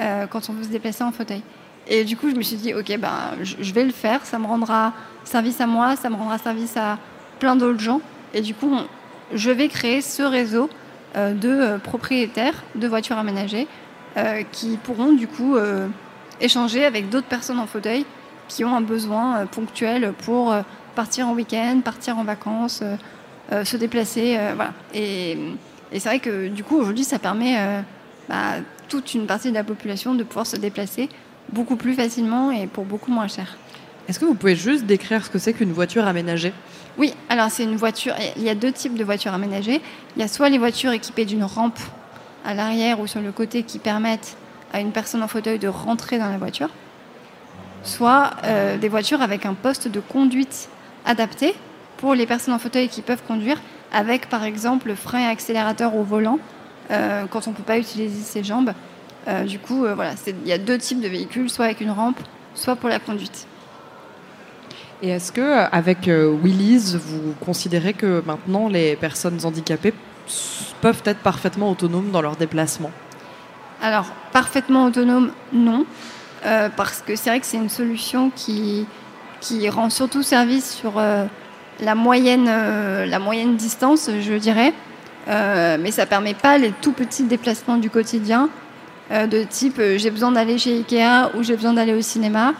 euh, 0.00 0.26
quand 0.26 0.48
on 0.48 0.52
veut 0.52 0.64
se 0.64 0.68
déplacer 0.68 1.04
en 1.04 1.12
fauteuil. 1.12 1.42
Et 1.86 2.04
du 2.04 2.16
coup, 2.16 2.30
je 2.30 2.34
me 2.34 2.42
suis 2.42 2.56
dit, 2.56 2.74
ok, 2.74 2.96
ben, 2.98 3.36
je 3.42 3.72
vais 3.72 3.84
le 3.84 3.92
faire, 3.92 4.24
ça 4.24 4.38
me 4.38 4.46
rendra 4.46 4.92
service 5.24 5.60
à 5.60 5.66
moi, 5.66 5.96
ça 5.96 6.08
me 6.10 6.14
rendra 6.16 6.38
service 6.38 6.76
à 6.76 6.98
plein 7.38 7.56
d'autres 7.56 7.80
gens. 7.80 8.00
Et 8.34 8.40
du 8.40 8.54
coup, 8.54 8.74
je 9.34 9.50
vais 9.50 9.68
créer 9.68 10.00
ce 10.00 10.22
réseau 10.22 10.70
euh, 11.16 11.34
de 11.34 11.48
euh, 11.48 11.78
propriétaires 11.78 12.62
de 12.74 12.86
voitures 12.86 13.18
aménagées 13.18 13.66
qui 14.52 14.76
pourront 14.76 15.14
du 15.14 15.26
coup 15.26 15.56
échanger 16.38 16.84
avec 16.84 17.08
d'autres 17.08 17.28
personnes 17.28 17.58
en 17.58 17.66
fauteuil 17.66 18.04
qui 18.46 18.62
ont 18.62 18.76
un 18.76 18.82
besoin 18.82 19.46
ponctuel 19.46 20.12
pour 20.26 20.54
partir 20.94 21.28
en 21.28 21.32
week-end, 21.32 21.80
partir 21.82 22.18
en 22.18 22.24
vacances, 22.24 22.82
se 23.50 23.76
déplacer. 23.78 24.38
et 24.92 25.38
c'est 25.92 26.04
vrai 26.10 26.18
que 26.18 26.48
du 26.48 26.62
coup, 26.62 26.76
aujourd'hui, 26.76 27.04
ça 27.04 27.18
permet 27.18 27.56
bah, 28.28 28.56
toute 28.92 29.14
une 29.14 29.24
partie 29.24 29.48
de 29.48 29.54
la 29.54 29.64
population 29.64 30.14
de 30.14 30.22
pouvoir 30.22 30.46
se 30.46 30.56
déplacer 30.56 31.08
beaucoup 31.48 31.76
plus 31.76 31.94
facilement 31.94 32.50
et 32.50 32.66
pour 32.66 32.84
beaucoup 32.84 33.10
moins 33.10 33.26
cher. 33.26 33.56
Est-ce 34.06 34.20
que 34.20 34.26
vous 34.26 34.34
pouvez 34.34 34.54
juste 34.54 34.84
décrire 34.84 35.24
ce 35.24 35.30
que 35.30 35.38
c'est 35.38 35.54
qu'une 35.54 35.72
voiture 35.72 36.06
aménagée? 36.06 36.52
Oui, 36.98 37.14
alors 37.30 37.48
c'est 37.50 37.64
une 37.64 37.76
voiture, 37.76 38.12
il 38.36 38.42
y 38.42 38.50
a 38.50 38.54
deux 38.54 38.70
types 38.70 38.94
de 38.98 39.02
voitures 39.02 39.32
aménagées. 39.32 39.80
Il 40.14 40.20
y 40.20 40.22
a 40.22 40.28
soit 40.28 40.50
les 40.50 40.58
voitures 40.58 40.92
équipées 40.92 41.24
d'une 41.24 41.42
rampe 41.42 41.78
à 42.44 42.52
l'arrière 42.52 43.00
ou 43.00 43.06
sur 43.06 43.22
le 43.22 43.32
côté 43.32 43.62
qui 43.62 43.78
permettent 43.78 44.36
à 44.74 44.80
une 44.80 44.92
personne 44.92 45.22
en 45.22 45.28
fauteuil 45.28 45.58
de 45.58 45.68
rentrer 45.68 46.18
dans 46.18 46.28
la 46.28 46.36
voiture, 46.36 46.68
soit 47.84 48.32
euh, 48.44 48.76
des 48.76 48.90
voitures 48.90 49.22
avec 49.22 49.46
un 49.46 49.54
poste 49.54 49.88
de 49.88 50.00
conduite 50.00 50.68
adapté 51.06 51.54
pour 51.96 52.14
les 52.14 52.26
personnes 52.26 52.52
en 52.52 52.58
fauteuil 52.58 52.90
qui 52.90 53.00
peuvent 53.00 53.22
conduire, 53.26 53.58
avec 53.90 54.28
par 54.28 54.44
exemple 54.44 54.94
frein 54.96 55.20
et 55.20 55.28
accélérateur 55.28 55.96
au 55.96 56.02
volant 56.02 56.38
euh, 56.90 57.26
quand 57.30 57.46
on 57.46 57.50
ne 57.50 57.56
peut 57.56 57.62
pas 57.62 57.78
utiliser 57.78 58.22
ses 58.22 58.44
jambes. 58.44 58.72
Euh, 59.28 59.44
du 59.44 59.58
coup, 59.58 59.84
euh, 59.84 59.94
voilà, 59.94 60.14
il 60.26 60.48
y 60.48 60.52
a 60.52 60.58
deux 60.58 60.78
types 60.78 61.00
de 61.00 61.08
véhicules, 61.08 61.48
soit 61.48 61.66
avec 61.66 61.80
une 61.80 61.90
rampe, 61.90 62.18
soit 62.54 62.76
pour 62.76 62.88
la 62.88 62.98
conduite. 62.98 63.46
Et 65.00 65.08
est-ce 65.08 65.32
que 65.32 65.66
avec 65.72 66.06
Willys, 66.06 66.96
vous 66.96 67.34
considérez 67.44 67.92
que 67.92 68.22
maintenant 68.24 68.68
les 68.68 68.94
personnes 68.94 69.38
handicapées 69.44 69.94
peuvent 70.80 71.02
être 71.04 71.18
parfaitement 71.18 71.70
autonomes 71.70 72.12
dans 72.12 72.22
leurs 72.22 72.36
déplacements? 72.36 72.92
Alors, 73.80 74.06
parfaitement 74.32 74.84
autonomes, 74.84 75.32
non. 75.52 75.86
parce 76.76 77.02
que 77.02 77.16
c'est 77.16 77.30
vrai 77.30 77.40
que 77.40 77.46
c'est 77.46 77.56
une 77.56 77.68
solution 77.68 78.30
qui, 78.30 78.86
qui 79.40 79.68
rend 79.68 79.90
surtout 79.90 80.22
service 80.22 80.72
sur 80.72 81.02
la, 81.80 81.94
moyenne, 81.96 82.44
la 82.46 83.18
moyenne 83.18 83.56
distance, 83.56 84.08
je 84.20 84.34
dirais. 84.34 84.72
Euh, 85.28 85.76
mais 85.78 85.92
ça 85.92 86.04
permet 86.04 86.34
pas 86.34 86.58
les 86.58 86.72
tout 86.72 86.90
petits 86.90 87.22
déplacements 87.22 87.76
du 87.76 87.90
quotidien 87.90 88.48
euh, 89.12 89.28
de 89.28 89.44
type 89.44 89.78
euh, 89.78 89.96
j'ai 89.96 90.10
besoin 90.10 90.32
d'aller 90.32 90.58
chez 90.58 90.78
Ikea 90.78 91.30
ou 91.36 91.44
j'ai 91.44 91.54
besoin 91.54 91.72
d'aller 91.74 91.94
au 91.94 92.00
cinéma 92.00 92.54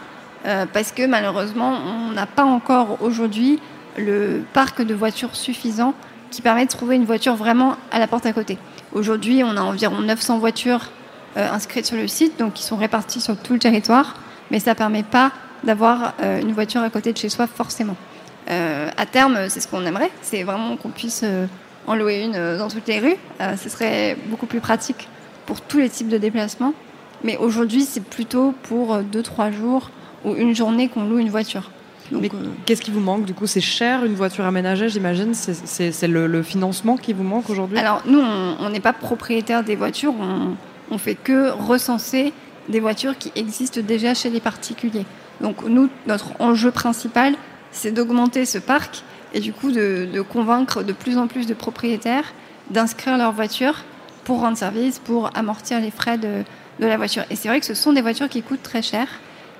parce 0.73 0.91
que 0.91 1.07
malheureusement 1.07 1.71
on 1.71 2.11
n'a 2.11 2.25
pas 2.25 2.43
encore 2.43 2.97
aujourd'hui 3.01 3.61
le 3.97 4.41
parc 4.51 4.81
de 4.81 4.93
voitures 4.93 5.37
suffisant 5.37 5.93
qui 6.31 6.41
permet 6.41 6.65
de 6.65 6.69
trouver 6.69 6.97
une 6.97 7.05
voiture 7.05 7.35
vraiment 7.35 7.77
à 7.93 7.99
la 7.99 8.07
porte 8.07 8.25
à 8.25 8.33
côté. 8.33 8.57
Aujourd'hui 8.91 9.41
on 9.45 9.55
a 9.55 9.61
environ 9.61 10.01
900 10.01 10.39
voitures 10.39 10.91
inscrites 11.37 11.85
sur 11.85 11.95
le 11.95 12.09
site 12.09 12.37
donc 12.39 12.55
qui 12.55 12.63
sont 12.63 12.75
réparties 12.75 13.21
sur 13.21 13.37
tout 13.37 13.53
le 13.53 13.59
territoire 13.59 14.17
mais 14.51 14.59
ça 14.59 14.75
permet 14.75 15.03
pas 15.03 15.31
d'avoir 15.63 16.13
une 16.21 16.51
voiture 16.51 16.81
à 16.81 16.89
côté 16.89 17.13
de 17.13 17.17
chez 17.17 17.29
soi 17.29 17.47
forcément. 17.47 17.95
à 18.49 19.05
terme 19.09 19.47
c'est 19.47 19.61
ce 19.61 19.67
qu'on 19.69 19.85
aimerait, 19.85 20.11
c'est 20.21 20.43
vraiment 20.43 20.75
qu'on 20.75 20.89
puisse 20.89 21.23
en 21.87 21.95
louer 21.95 22.21
une 22.21 22.35
euh, 22.35 22.57
dans 22.57 22.69
toutes 22.69 22.87
les 22.87 22.99
rues. 22.99 23.15
Euh, 23.41 23.55
ce 23.57 23.69
serait 23.69 24.17
beaucoup 24.27 24.45
plus 24.45 24.59
pratique 24.59 25.07
pour 25.45 25.61
tous 25.61 25.79
les 25.79 25.89
types 25.89 26.09
de 26.09 26.17
déplacements. 26.17 26.73
Mais 27.23 27.37
aujourd'hui, 27.37 27.83
c'est 27.83 28.03
plutôt 28.03 28.53
pour 28.63 28.97
2-3 28.97 29.01
euh, 29.01 29.51
jours 29.53 29.91
ou 30.25 30.35
une 30.35 30.55
journée 30.55 30.89
qu'on 30.89 31.05
loue 31.05 31.19
une 31.19 31.29
voiture. 31.29 31.71
Mais 32.11 32.29
qu'est-ce 32.65 32.81
qui 32.81 32.91
vous 32.91 32.99
manque? 32.99 33.25
Du 33.25 33.33
coup, 33.33 33.47
c'est 33.47 33.61
cher 33.61 34.03
une 34.05 34.13
voiture 34.13 34.45
aménagée, 34.45 34.89
j'imagine? 34.89 35.33
C'est 35.33 36.07
le, 36.07 36.43
financement 36.43 36.97
qui 36.97 37.13
vous 37.13 37.23
manque 37.23 37.49
aujourd'hui? 37.49 37.77
Alors, 37.77 38.03
nous, 38.05 38.19
on 38.19 38.69
n'est 38.69 38.81
pas 38.81 38.93
propriétaire 38.93 39.63
des 39.63 39.75
voitures, 39.75 40.13
on, 40.19 40.55
on 40.91 40.97
fait 40.97 41.15
que 41.15 41.51
recenser 41.51 42.33
des 42.69 42.81
voitures 42.81 43.17
qui 43.17 43.31
existent 43.35 43.81
déjà 43.81 44.13
chez 44.13 44.29
les 44.29 44.41
particuliers. 44.41 45.05
Donc, 45.41 45.63
nous, 45.65 45.89
notre 46.05 46.39
enjeu 46.39 46.71
principal, 46.71 47.35
c'est 47.71 47.91
d'augmenter 47.91 48.45
ce 48.45 48.59
parc 48.59 49.03
et 49.33 49.39
du 49.39 49.53
coup 49.53 49.71
de, 49.71 50.21
convaincre 50.21 50.83
de 50.83 50.93
plus 50.93 51.17
en 51.17 51.27
plus 51.27 51.47
de 51.47 51.53
propriétaires 51.53 52.33
d'inscrire 52.69 53.17
leur 53.17 53.31
voiture 53.31 53.83
pour 54.23 54.39
rendre 54.39 54.57
service, 54.57 54.99
pour 54.99 55.29
amortir 55.35 55.81
les 55.81 55.91
frais 55.91 56.17
de, 56.17 56.43
la 56.79 56.97
voiture. 56.97 57.23
Et 57.29 57.35
c'est 57.35 57.49
vrai 57.49 57.59
que 57.59 57.65
ce 57.65 57.73
sont 57.73 57.91
des 57.93 58.01
voitures 58.01 58.29
qui 58.29 58.41
coûtent 58.41 58.63
très 58.63 58.81
cher. 58.81 59.07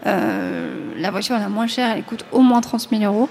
Euh, 0.05 0.93
la 0.97 1.11
voiture 1.11 1.37
la 1.37 1.49
moins 1.49 1.67
chère, 1.67 1.91
elle 1.95 2.03
coûte 2.03 2.25
au 2.31 2.39
moins 2.39 2.61
30 2.61 2.89
000 2.89 3.03
euros. 3.03 3.29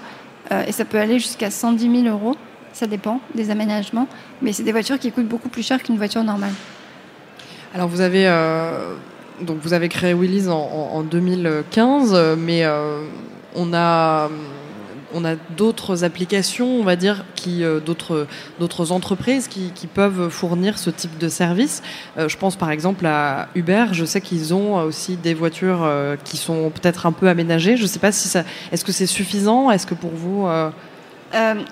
Euh, 0.51 0.63
et 0.67 0.71
ça 0.71 0.85
peut 0.85 0.99
aller 0.99 1.19
jusqu'à 1.19 1.49
110 1.49 2.03
000 2.03 2.15
euros. 2.15 2.35
Ça 2.71 2.85
dépend 2.85 3.19
des 3.33 3.49
aménagements. 3.49 4.07
Mais 4.41 4.53
c'est 4.53 4.63
des 4.63 4.71
voitures 4.71 4.99
qui 4.99 5.11
coûtent 5.11 5.27
beaucoup 5.27 5.49
plus 5.49 5.63
cher 5.65 5.81
qu'une 5.81 5.97
voiture 5.97 6.23
normale. 6.23 6.53
Alors 7.73 7.87
vous 7.87 8.01
avez, 8.01 8.27
euh, 8.27 8.93
donc 9.41 9.57
vous 9.61 9.73
avez 9.73 9.89
créé 9.89 10.13
Willys 10.13 10.49
en 10.49 11.01
2015, 11.01 12.37
mais 12.37 12.63
on 13.55 13.73
a 13.73 14.29
on 15.13 15.25
a 15.25 15.35
d'autres 15.35 16.03
applications, 16.03 16.67
on 16.79 16.83
va 16.83 16.95
dire, 16.95 17.25
qui 17.35 17.63
euh, 17.63 17.79
d'autres 17.79 18.91
entreprises 18.91 19.47
qui, 19.47 19.71
peuvent 19.93 20.29
fournir 20.29 20.79
ce 20.79 20.89
type 20.89 21.17
de 21.17 21.29
service. 21.29 21.83
Euh, 22.17 22.27
je 22.27 22.37
pense 22.37 22.55
par 22.55 22.71
exemple 22.71 23.05
à 23.05 23.49
Uber. 23.53 23.87
Je 23.91 24.05
sais 24.05 24.21
qu'ils 24.21 24.53
ont 24.53 24.75
aussi 24.77 25.17
des 25.17 25.33
voitures 25.33 25.83
euh, 25.83 26.15
qui 26.23 26.37
sont 26.37 26.69
peut-être 26.69 27.05
un 27.05 27.11
peu 27.11 27.27
aménagées. 27.27 27.77
Je 27.77 27.83
ne 27.83 27.87
sais 27.87 27.99
pas 27.99 28.11
si 28.11 28.27
ça. 28.27 28.43
Est-ce 28.71 28.83
que 28.83 28.91
c'est 28.91 29.05
suffisant? 29.05 29.69
Est-ce 29.71 29.85
que 29.85 29.93
pour 29.93 30.11
vous 30.11 30.47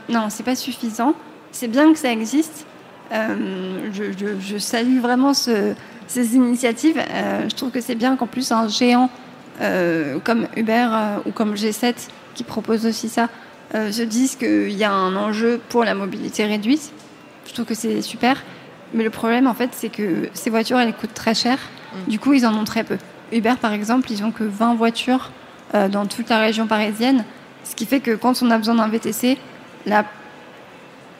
Non, 0.09 0.29
c'est 0.29 0.43
pas 0.43 0.55
suffisant. 0.55 1.13
C'est 1.51 1.67
bien 1.67 1.91
que 1.91 1.99
ça 1.99 2.11
existe. 2.11 2.65
Je, 3.11 4.57
salue 4.57 4.99
vraiment 4.99 5.33
ces 5.33 6.35
initiatives. 6.35 7.01
je 7.49 7.55
trouve 7.55 7.71
que 7.71 7.81
c'est 7.81 7.95
bien 7.95 8.15
qu'en 8.15 8.27
plus 8.27 8.51
un 8.51 8.67
géant 8.67 9.09
comme 10.23 10.47
Uber 10.55 10.87
ou 11.25 11.31
comme 11.31 11.55
G7 11.55 11.95
qui 12.33 12.43
propose 12.43 12.85
aussi 12.85 13.09
ça, 13.09 13.29
euh, 13.73 13.91
se 13.91 14.01
disent 14.01 14.35
qu'il 14.35 14.71
y 14.71 14.83
a 14.83 14.91
un 14.91 15.15
enjeu 15.15 15.61
pour 15.69 15.83
la 15.83 15.95
mobilité 15.95 16.45
réduite. 16.45 16.91
Je 17.47 17.53
trouve 17.53 17.65
que 17.65 17.73
c'est 17.73 18.01
super. 18.01 18.43
Mais 18.93 19.03
le 19.03 19.09
problème, 19.09 19.47
en 19.47 19.53
fait, 19.53 19.69
c'est 19.71 19.89
que 19.89 20.29
ces 20.33 20.49
voitures, 20.49 20.79
elles 20.79 20.93
coûtent 20.93 21.13
très 21.13 21.33
cher. 21.33 21.57
Mm. 21.93 22.09
Du 22.09 22.19
coup, 22.19 22.33
ils 22.33 22.45
en 22.45 22.53
ont 22.53 22.65
très 22.65 22.83
peu. 22.83 22.97
Uber, 23.31 23.53
par 23.61 23.71
exemple, 23.71 24.11
ils 24.11 24.23
ont 24.23 24.31
que 24.31 24.43
20 24.43 24.75
voitures 24.75 25.31
euh, 25.73 25.87
dans 25.87 26.05
toute 26.05 26.27
la 26.29 26.39
région 26.39 26.67
parisienne. 26.67 27.23
Ce 27.63 27.75
qui 27.75 27.85
fait 27.85 28.01
que 28.01 28.11
quand 28.11 28.41
on 28.41 28.51
a 28.51 28.57
besoin 28.57 28.75
d'un 28.75 28.89
VTC, 28.89 29.37
la 29.85 30.03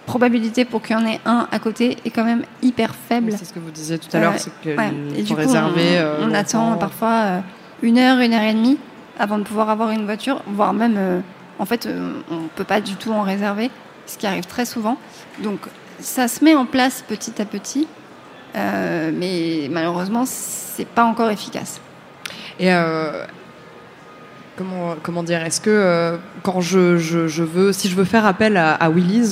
probabilité 0.05 0.65
pour 0.65 0.81
qu'il 0.81 0.97
y 0.97 0.99
en 0.99 1.05
ait 1.05 1.21
un 1.25 1.47
à 1.51 1.59
côté 1.59 1.97
est 2.03 2.09
quand 2.09 2.25
même 2.25 2.43
hyper 2.61 2.93
faible. 2.95 3.31
C'est 3.37 3.45
ce 3.45 3.53
que 3.53 3.59
vous 3.59 3.71
disiez 3.71 3.97
tout 3.97 4.09
à 4.11 4.19
l'heure, 4.19 4.33
c'est 4.37 4.51
que 4.61 4.69
et 5.15 5.21
du 5.21 5.33
coup, 5.33 5.41
on, 5.41 6.33
attend 6.33 6.75
parfois 6.75 7.43
une 7.81 7.97
heure, 7.97 8.19
une 8.19 8.33
heure 8.33 8.43
et 8.43 8.53
demie 8.53 8.77
avant 9.21 9.37
de 9.37 9.43
pouvoir 9.43 9.69
avoir 9.69 9.91
une 9.91 10.05
voiture, 10.05 10.41
voire 10.47 10.73
même, 10.73 10.95
euh, 10.97 11.19
en 11.59 11.65
fait, 11.65 11.85
euh, 11.85 12.13
on 12.31 12.37
ne 12.37 12.47
peut 12.47 12.63
pas 12.63 12.81
du 12.81 12.95
tout 12.95 13.11
en 13.11 13.21
réserver, 13.21 13.69
ce 14.07 14.17
qui 14.17 14.25
arrive 14.25 14.45
très 14.45 14.65
souvent. 14.65 14.97
Donc, 15.43 15.59
ça 15.99 16.27
se 16.27 16.43
met 16.43 16.55
en 16.55 16.65
place 16.65 17.05
petit 17.07 17.39
à 17.39 17.45
petit, 17.45 17.87
euh, 18.55 19.11
mais 19.13 19.69
malheureusement, 19.69 20.23
c'est 20.25 20.87
pas 20.87 21.03
encore 21.03 21.29
efficace. 21.29 21.79
Et 22.59 22.71
comment, 24.57 25.23
dire 25.23 25.43
Est-ce 25.43 25.61
que 25.61 26.19
quand 26.43 26.61
je, 26.61 26.77
veux, 27.43 27.73
si 27.73 27.89
je 27.89 27.95
veux 27.95 28.03
faire 28.03 28.25
appel 28.25 28.57
à, 28.57 28.73
à 28.75 28.89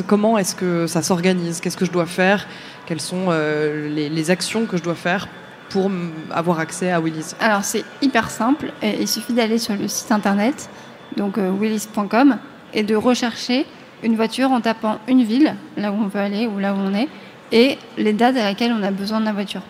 comment 0.07 0.37
est-ce 0.37 0.55
que 0.55 0.87
ça 0.87 1.01
s'organise? 1.01 1.59
Qu'est-ce 1.59 1.77
que 1.77 1.85
je 1.85 1.91
dois 1.91 2.07
faire? 2.07 2.47
Quelles 2.85 3.01
sont 3.01 3.29
les 3.31 4.31
actions 4.31 4.65
que 4.65 4.77
je 4.77 4.83
dois 4.83 4.95
faire? 4.95 5.27
Pour 5.69 5.89
avoir 6.31 6.59
accès 6.59 6.91
à 6.91 6.99
Willis 6.99 7.33
Alors 7.39 7.63
c'est 7.63 7.83
hyper 8.01 8.29
simple. 8.29 8.71
Il 8.83 9.07
suffit 9.07 9.33
d'aller 9.33 9.57
sur 9.57 9.75
le 9.75 9.87
site 9.87 10.11
internet, 10.11 10.69
donc 11.15 11.37
euh, 11.37 11.51
willis.com, 11.51 12.37
et 12.73 12.83
de 12.83 12.95
rechercher 12.95 13.65
une 14.03 14.15
voiture 14.15 14.51
en 14.51 14.61
tapant 14.61 14.99
une 15.07 15.23
ville, 15.23 15.55
là 15.77 15.91
où 15.91 15.95
on 15.95 16.07
veut 16.07 16.19
aller 16.19 16.47
ou 16.47 16.59
là 16.59 16.73
où 16.73 16.77
on 16.77 16.93
est, 16.93 17.07
et 17.51 17.77
les 17.97 18.13
dates 18.13 18.37
à 18.37 18.43
laquelle 18.43 18.71
on 18.71 18.83
a 18.83 18.91
besoin 18.91 19.19
de 19.19 19.25
la 19.25 19.33
voiture. 19.33 19.61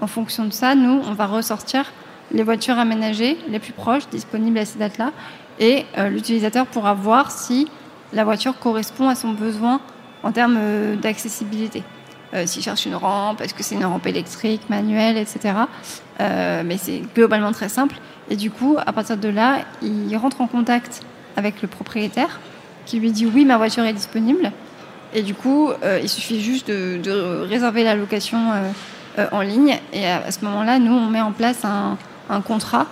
En 0.00 0.06
fonction 0.06 0.44
de 0.44 0.52
ça, 0.52 0.74
nous, 0.74 1.00
on 1.06 1.12
va 1.14 1.26
ressortir 1.26 1.92
les 2.32 2.42
voitures 2.42 2.78
aménagées 2.78 3.38
les 3.48 3.58
plus 3.58 3.72
proches, 3.72 4.08
disponibles 4.08 4.58
à 4.58 4.64
ces 4.64 4.78
dates-là, 4.78 5.12
et 5.58 5.86
euh, 5.96 6.08
l'utilisateur 6.08 6.66
pourra 6.66 6.94
voir 6.94 7.30
si 7.30 7.68
la 8.12 8.24
voiture 8.24 8.58
correspond 8.58 9.08
à 9.08 9.14
son 9.14 9.32
besoin 9.32 9.80
en 10.22 10.32
termes 10.32 10.58
euh, 12.34 12.46
s'ils 12.46 12.62
cherchent 12.62 12.86
une 12.86 12.94
rampe, 12.94 13.40
est-ce 13.40 13.54
que 13.54 13.62
c'est 13.62 13.74
une 13.74 13.84
rampe 13.84 14.06
électrique, 14.06 14.62
manuelle, 14.68 15.16
etc. 15.16 15.54
mais 16.20 16.76
c'est 16.78 17.02
globalement 17.14 17.52
très 17.52 17.68
simple. 17.68 17.96
Et 18.30 18.36
du 18.36 18.50
coup, 18.50 18.76
à 18.84 18.92
partir 18.92 19.16
de 19.16 19.28
là, 19.28 19.60
il 19.82 20.14
rentre 20.16 20.40
en 20.40 20.46
contact 20.46 21.02
avec 21.36 21.62
le 21.62 21.68
propriétaire 21.68 22.40
qui 22.84 22.98
lui 22.98 23.12
dit 23.12 23.26
oui, 23.26 23.44
ma 23.44 23.56
voiture 23.56 23.84
est 23.84 23.92
disponible. 23.92 24.50
Et 25.14 25.22
du 25.22 25.34
coup, 25.34 25.70
il 26.02 26.08
suffit 26.08 26.40
juste 26.40 26.68
de, 26.68 27.46
réserver 27.48 27.84
la 27.84 27.94
location 27.94 28.38
en 29.32 29.40
ligne. 29.40 29.78
Et 29.92 30.06
à, 30.06 30.30
ce 30.30 30.44
moment-là, 30.44 30.78
nous, 30.78 30.92
on 30.92 31.06
met 31.06 31.20
en 31.20 31.32
place 31.32 31.64
un, 31.64 31.96
contrat 32.42 32.86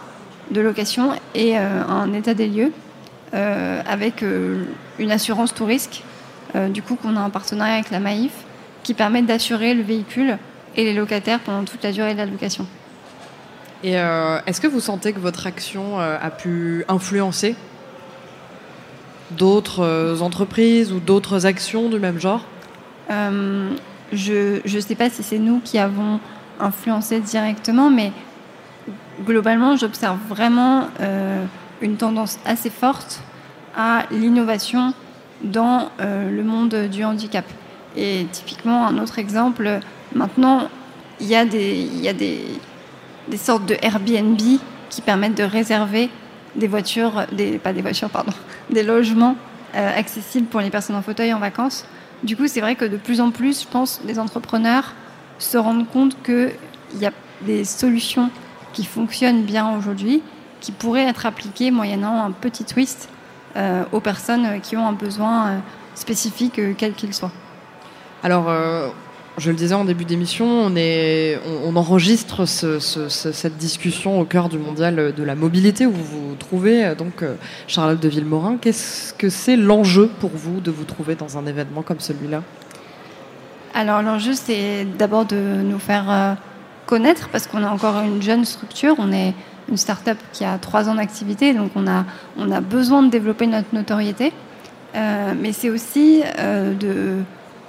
de 0.51 0.61
location 0.61 1.11
et 1.35 1.59
un 1.59 2.13
état 2.15 2.33
des 2.33 2.49
lieux 2.49 2.73
euh, 3.35 3.83
avec 3.87 4.23
euh, 4.23 4.65
une 5.01 5.11
assurance 5.11 5.53
tout 5.53 5.65
risque, 5.65 6.05
euh, 6.55 6.69
du 6.69 6.81
coup 6.81 6.95
qu'on 6.95 7.17
a 7.17 7.21
un 7.21 7.29
partenariat 7.29 7.75
avec 7.75 7.91
la 7.91 7.99
Maïf, 7.99 8.33
qui 8.87 8.95
permet 8.95 9.21
d'assurer 9.23 9.75
le 9.75 9.83
véhicule 9.83 10.39
et 10.77 10.85
les 10.85 10.95
locataires 10.95 11.41
pendant 11.41 11.65
toute 11.65 11.83
la 11.83 11.91
durée 11.91 12.13
de 12.13 12.19
la 12.19 12.27
location. 12.27 12.69
Et 13.83 13.95
est-ce 13.95 14.61
que 14.61 14.69
vous 14.69 14.79
sentez 14.79 15.13
que 15.13 15.19
votre 15.19 15.45
action 15.45 15.99
a 15.99 16.31
pu 16.31 16.85
influencer 16.87 17.57
d'autres 19.33 20.23
entreprises 20.23 20.93
ou 20.93 21.01
d'autres 21.01 21.47
actions 21.47 21.89
du 21.89 21.99
même 21.99 22.21
genre? 22.21 22.45
Je 23.11 24.61
ne 24.65 24.81
sais 24.81 24.95
pas 24.95 25.11
si 25.11 25.25
c'est 25.25 25.39
nous 25.39 25.61
qui 25.65 25.79
avons 25.79 26.21
influencé 26.61 27.19
directement, 27.19 27.91
mais 27.91 28.13
globalement, 29.25 29.77
j'observe 29.77 30.19
vraiment 30.29 30.89
une 31.81 31.97
tendance 31.97 32.39
assez 32.45 32.71
forte 32.71 33.21
à 33.77 34.05
l'innovation 34.13 34.95
dans 35.43 35.91
euh, 36.01 36.31
le 36.31 36.43
monde 36.43 36.89
du 36.91 37.05
handicap. 37.05 37.45
Et 37.97 38.27
typiquement, 38.31 38.87
un 38.87 38.99
autre 38.99 39.19
exemple, 39.19 39.81
maintenant, 40.15 40.69
il 41.21 41.27
y 41.27 41.35
a 41.35 41.45
des, 41.45 41.81
il 41.81 42.01
y 42.01 42.09
a 42.09 42.13
des, 42.13 42.41
des 43.29 43.37
sortes 43.37 43.67
de 43.67 43.77
Airbnb 43.83 44.41
qui 44.91 45.01
permettent 45.01 45.37
de 45.37 45.45
réserver 45.45 46.11
des 46.55 46.69
voitures, 46.69 47.27
des, 47.33 47.59
pas 47.59 47.73
des 47.73 47.83
voitures, 47.83 48.11
pardon, 48.11 48.33
des 48.71 48.83
logements 48.83 49.37
euh, 49.75 49.99
accessibles 49.99 50.47
pour 50.47 50.61
les 50.61 50.71
personnes 50.71 50.97
en 50.97 51.03
fauteuil 51.03 51.33
en 51.33 51.39
vacances. 51.39 51.87
Du 52.23 52.37
coup, 52.37 52.47
c'est 52.49 52.61
vrai 52.61 52.77
que 52.77 52.85
de 52.85 52.97
plus 52.97 53.21
en 53.21 53.31
plus, 53.31 53.63
je 53.63 53.69
pense, 53.69 54.01
les 54.07 54.19
entrepreneurs 54.19 54.95
se 55.39 55.59
rendent 55.59 55.89
compte 55.89 56.17
qu'il 56.23 56.53
y 56.99 57.07
a 57.07 57.13
des 57.43 57.65
solutions 57.65 58.31
qui 58.73 58.85
fonctionnent 58.85 59.43
bien 59.43 59.77
aujourd'hui 59.77 60.23
qui 60.61 60.73
pourrait 60.73 61.05
être 61.05 61.27
appliqué 61.27 61.71
moyennant 61.71 62.25
un 62.25 62.31
petit 62.31 62.65
twist 62.65 63.11
euh, 63.57 63.85
aux 63.93 64.01
personnes 64.01 64.61
qui 64.63 64.77
ont 64.77 64.87
un 64.87 64.93
besoin 64.93 65.49
euh, 65.49 65.59
spécifique, 65.95 66.61
quel 66.79 66.95
qu'il 66.95 67.13
soit. 67.13 67.33
Alors, 68.27 68.51
je 69.39 69.51
le 69.53 69.57
disais 69.57 69.77
en 69.77 69.85
début 69.85 70.05
d'émission, 70.05 70.67
on, 70.67 71.77
enregistre 71.77 72.45
cette 72.45 73.57
discussion 73.57 74.21
au 74.21 74.25
cœur 74.25 74.49
du 74.49 74.59
mondial 74.59 75.15
de 75.15 75.23
la 75.23 75.37
mobilité 75.37 75.87
où 75.87 75.93
vous 75.93 76.31
vous 76.31 76.35
trouvez, 76.35 76.93
donc 76.97 77.23
Charlotte 77.69 78.01
de 78.01 78.09
Villemorin. 78.09 78.57
Qu'est-ce 78.61 79.15
que 79.15 79.29
c'est 79.29 79.55
l'enjeu 79.55 80.11
pour 80.19 80.33
vous 80.35 80.59
de 80.59 80.73
vous 80.73 80.83
trouver 80.83 81.15
dans 81.15 81.39
un 81.39 81.47
événement 81.47 81.83
comme 81.83 82.01
celui-là? 82.01 82.43
Alors, 83.75 84.03
l'enjeu, 84.03 84.33
c'est 84.33 84.85
d'abord 84.99 85.27
de 85.27 85.63
nous 85.63 85.79
faire 85.79 86.37
connaître 86.87 87.29
parce 87.29 87.47
qu'on 87.47 87.63
est 87.63 87.67
encore 87.67 88.01
une 88.01 88.23
jeune 88.23 88.45
structure. 88.45 88.97
On 88.99 89.13
est 89.13 89.35
une 89.69 89.77
start-up 89.77 90.19
qui 90.33 90.45
a 90.45 90.59
trois 90.59 90.89
ans 90.89 90.97
d'activité, 90.97 91.55
donc 91.55 91.71
on 91.77 91.87
a, 91.87 92.05
a 92.41 92.61
besoin 92.61 93.05
de 93.05 93.09
développer 93.09 93.47
notre 93.47 93.73
notoriété. 93.73 94.33
Euh, 94.97 95.35
mais 95.41 95.53
c'est 95.53 95.71
aussi 95.71 96.23
euh, 96.41 96.75
de, 96.75 97.23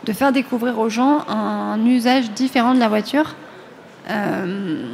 de, 0.08 0.14
faire 0.14 0.32
découvrir 0.32 0.80
aux 0.80 0.90
gens 0.90 1.26
un, 1.28 1.84
usage 1.86 2.32
différent 2.32 2.74
de 2.74 2.80
la 2.80 2.88
voiture, 2.88 3.36
euh, 4.10 4.86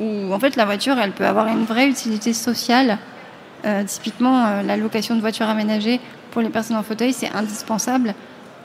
où 0.00 0.32
en 0.32 0.38
fait 0.38 0.56
la 0.56 0.64
voiture, 0.64 0.98
elle 0.98 1.12
peut 1.12 1.26
avoir 1.26 1.48
une 1.48 1.64
vraie 1.64 1.88
utilité 1.88 2.32
sociale. 2.32 2.98
typiquement, 3.86 4.62
la 4.62 4.76
location 4.76 5.14
de 5.14 5.20
voitures 5.20 5.48
aménagées 5.48 6.00
pour 6.32 6.42
les 6.42 6.50
personnes 6.50 6.76
en 6.76 6.82
fauteuil, 6.82 7.12
c'est 7.12 7.30
indispensable 7.34 8.14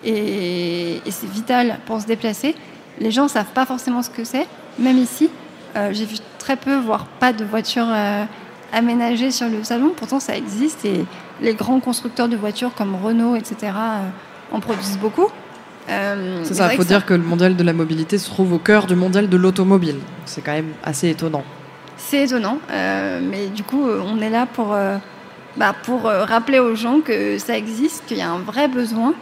et, 0.03 1.01
et 1.05 1.11
c'est 1.11 1.29
vital 1.29 1.77
pour 1.85 2.01
se 2.01 2.07
déplacer. 2.07 2.55
Les 2.99 3.11
gens 3.11 3.23
ne 3.23 3.29
savent 3.29 3.53
pas 3.53 3.65
forcément 3.65 4.01
ce 4.01 4.09
que 4.09 4.23
c'est, 4.23 4.47
même 4.77 4.97
ici. 4.97 5.29
Euh, 5.75 5.89
j'ai 5.93 6.05
vu 6.05 6.17
très 6.37 6.55
peu, 6.55 6.75
voire 6.77 7.05
pas 7.05 7.31
de 7.31 7.45
voitures 7.45 7.87
euh, 7.87 8.25
aménagées 8.73 9.31
sur 9.31 9.47
le 9.47 9.63
salon. 9.63 9.93
Pourtant, 9.95 10.19
ça 10.19 10.35
existe 10.35 10.83
et 10.85 11.05
les 11.41 11.53
grands 11.53 11.79
constructeurs 11.79 12.27
de 12.27 12.35
voitures 12.35 12.73
comme 12.73 12.95
Renault, 12.95 13.35
etc., 13.35 13.55
euh, 13.63 14.09
en 14.51 14.59
produisent 14.59 14.97
beaucoup. 14.97 15.27
C'est 16.43 16.53
ça, 16.53 16.73
il 16.73 16.77
faut 16.77 16.83
dire 16.83 17.05
que 17.05 17.13
le 17.13 17.23
mondial 17.23 17.55
de 17.55 17.63
la 17.63 17.73
mobilité 17.73 18.17
se 18.17 18.29
trouve 18.29 18.53
au 18.53 18.59
cœur 18.59 18.85
du 18.85 18.95
mondial 18.95 19.29
de 19.29 19.37
l'automobile. 19.37 19.97
C'est 20.25 20.41
quand 20.41 20.53
même 20.53 20.73
assez 20.83 21.09
étonnant. 21.09 21.43
C'est 21.97 22.25
étonnant, 22.25 22.59
mais 22.69 23.47
du 23.53 23.63
coup, 23.63 23.83
on 23.83 24.21
est 24.21 24.29
là 24.29 24.45
pour, 24.45 24.77
bah, 25.57 25.75
pour 25.83 26.03
rappeler 26.03 26.59
aux 26.59 26.75
gens 26.75 27.01
que 27.01 27.37
ça 27.37 27.57
existe, 27.57 28.05
qu'il 28.07 28.17
y 28.17 28.21
a 28.21 28.29
un 28.29 28.39
vrai 28.39 28.67
besoin 28.67 29.13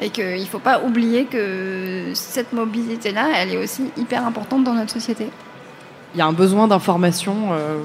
et 0.00 0.10
qu'il 0.10 0.40
ne 0.40 0.46
faut 0.46 0.58
pas 0.58 0.82
oublier 0.82 1.26
que 1.26 2.10
cette 2.14 2.52
mobilité-là, 2.52 3.28
elle 3.36 3.52
est 3.52 3.56
aussi 3.56 3.84
hyper 3.96 4.26
importante 4.26 4.64
dans 4.64 4.74
notre 4.74 4.92
société 4.92 5.30
il 6.14 6.18
y 6.18 6.20
a 6.20 6.26
un 6.26 6.32
besoin 6.32 6.68
d'information 6.68 7.52
euh, 7.52 7.78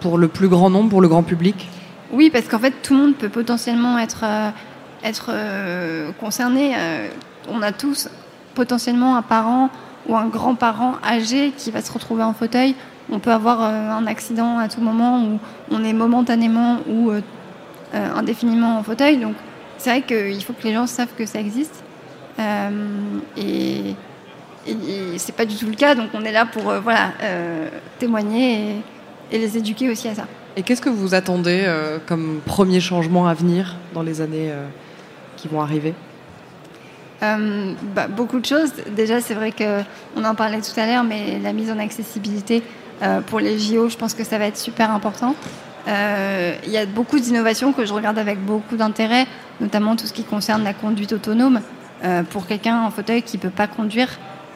pour 0.00 0.16
le 0.16 0.28
plus 0.28 0.48
grand 0.48 0.70
nombre, 0.70 0.90
pour 0.90 1.00
le 1.00 1.08
grand 1.08 1.22
public? 1.22 1.68
Oui, 2.12 2.30
parce 2.30 2.46
qu'en 2.46 2.58
fait, 2.58 2.72
tout 2.82 2.94
le 2.94 3.00
monde 3.00 3.14
peut 3.16 3.28
potentiellement 3.28 3.98
être, 3.98 4.24
euh, 4.24 4.50
être 5.04 5.30
euh, 5.30 6.10
concerné. 6.20 6.74
On 7.50 7.62
a 7.62 7.72
tous 7.72 8.08
potentiellement 8.54 9.16
un 9.16 9.22
parent 9.22 9.70
ou 10.08 10.16
un 10.16 10.26
grand-parent 10.26 10.94
âgé 11.04 11.52
qui 11.56 11.70
va 11.70 11.82
se 11.82 11.92
retrouver 11.92 12.22
en 12.22 12.32
fauteuil. 12.32 12.74
On 13.10 13.18
peut 13.18 13.32
avoir 13.32 13.62
un 13.62 14.06
accident 14.06 14.58
à 14.58 14.68
tout 14.68 14.80
moment 14.80 15.22
où 15.24 15.38
on 15.70 15.82
est 15.82 15.92
momentanément 15.92 16.78
ou 16.88 17.10
indéfiniment 17.92 18.78
en 18.78 18.82
fauteuil. 18.82 19.16
Donc, 19.16 19.34
c'est 19.78 19.90
vrai 19.90 20.02
qu'il 20.02 20.42
faut 20.44 20.52
que 20.52 20.64
les 20.64 20.74
gens 20.74 20.86
savent 20.86 21.14
que 21.16 21.24
ça 21.24 21.40
existe. 21.40 21.82
et 23.36 23.94
et, 24.68 25.18
c'est 25.18 25.34
pas 25.34 25.44
du 25.44 25.56
tout 25.56 25.66
le 25.66 25.74
cas, 25.74 25.94
donc 25.94 26.10
on 26.14 26.24
est 26.24 26.32
là 26.32 26.46
pour 26.46 26.68
euh, 26.68 26.80
voilà, 26.80 27.12
euh, 27.22 27.68
témoigner 27.98 28.82
et, 29.30 29.38
les 29.38 29.56
éduquer 29.56 29.90
aussi 29.90 30.08
à 30.08 30.14
ça. 30.14 30.26
Et 30.56 30.62
qu'est-ce 30.62 30.80
que 30.80 30.88
vous 30.88 31.14
attendez 31.14 31.62
euh, 31.64 31.98
comme 32.04 32.40
premier 32.44 32.80
changement 32.80 33.28
à 33.28 33.34
venir 33.34 33.76
dans 33.94 34.02
les 34.02 34.20
années 34.20 34.50
qui 35.36 35.48
vont 35.48 35.60
arriver? 35.60 35.94
Bah, 37.20 38.06
beaucoup 38.08 38.40
de 38.40 38.46
choses. 38.46 38.72
Déjà, 38.96 39.20
c'est 39.20 39.34
vrai 39.34 39.52
qu'on 39.52 40.24
en 40.24 40.34
parlait 40.34 40.60
tout 40.60 40.78
à 40.78 40.86
l'heure, 40.86 41.04
mais 41.04 41.38
la 41.42 41.52
mise 41.52 41.70
en 41.70 41.78
accessibilité 41.78 42.62
pour 43.26 43.40
les 43.40 43.58
JO, 43.58 43.88
je 43.88 43.96
pense 43.96 44.14
que 44.14 44.24
ça 44.24 44.38
va 44.38 44.46
être 44.46 44.56
super 44.56 44.90
important. 44.90 45.34
Il 45.86 46.70
y 46.70 46.76
a 46.76 46.86
beaucoup 46.86 47.18
d'innovations 47.18 47.72
que 47.72 47.84
je 47.84 47.92
regarde 47.92 48.18
avec 48.18 48.38
beaucoup 48.44 48.76
d'intérêt, 48.76 49.26
notamment 49.60 49.96
tout 49.96 50.06
ce 50.06 50.12
qui 50.12 50.24
concerne 50.24 50.62
la 50.62 50.74
conduite 50.74 51.12
autonome. 51.12 51.60
pour 52.30 52.46
quelqu'un 52.46 52.82
en 52.82 52.90
fauteuil 52.90 53.22
qui 53.22 53.36
ne 53.36 53.42
peut 53.42 53.50
pas 53.50 53.66
conduire, 53.66 54.08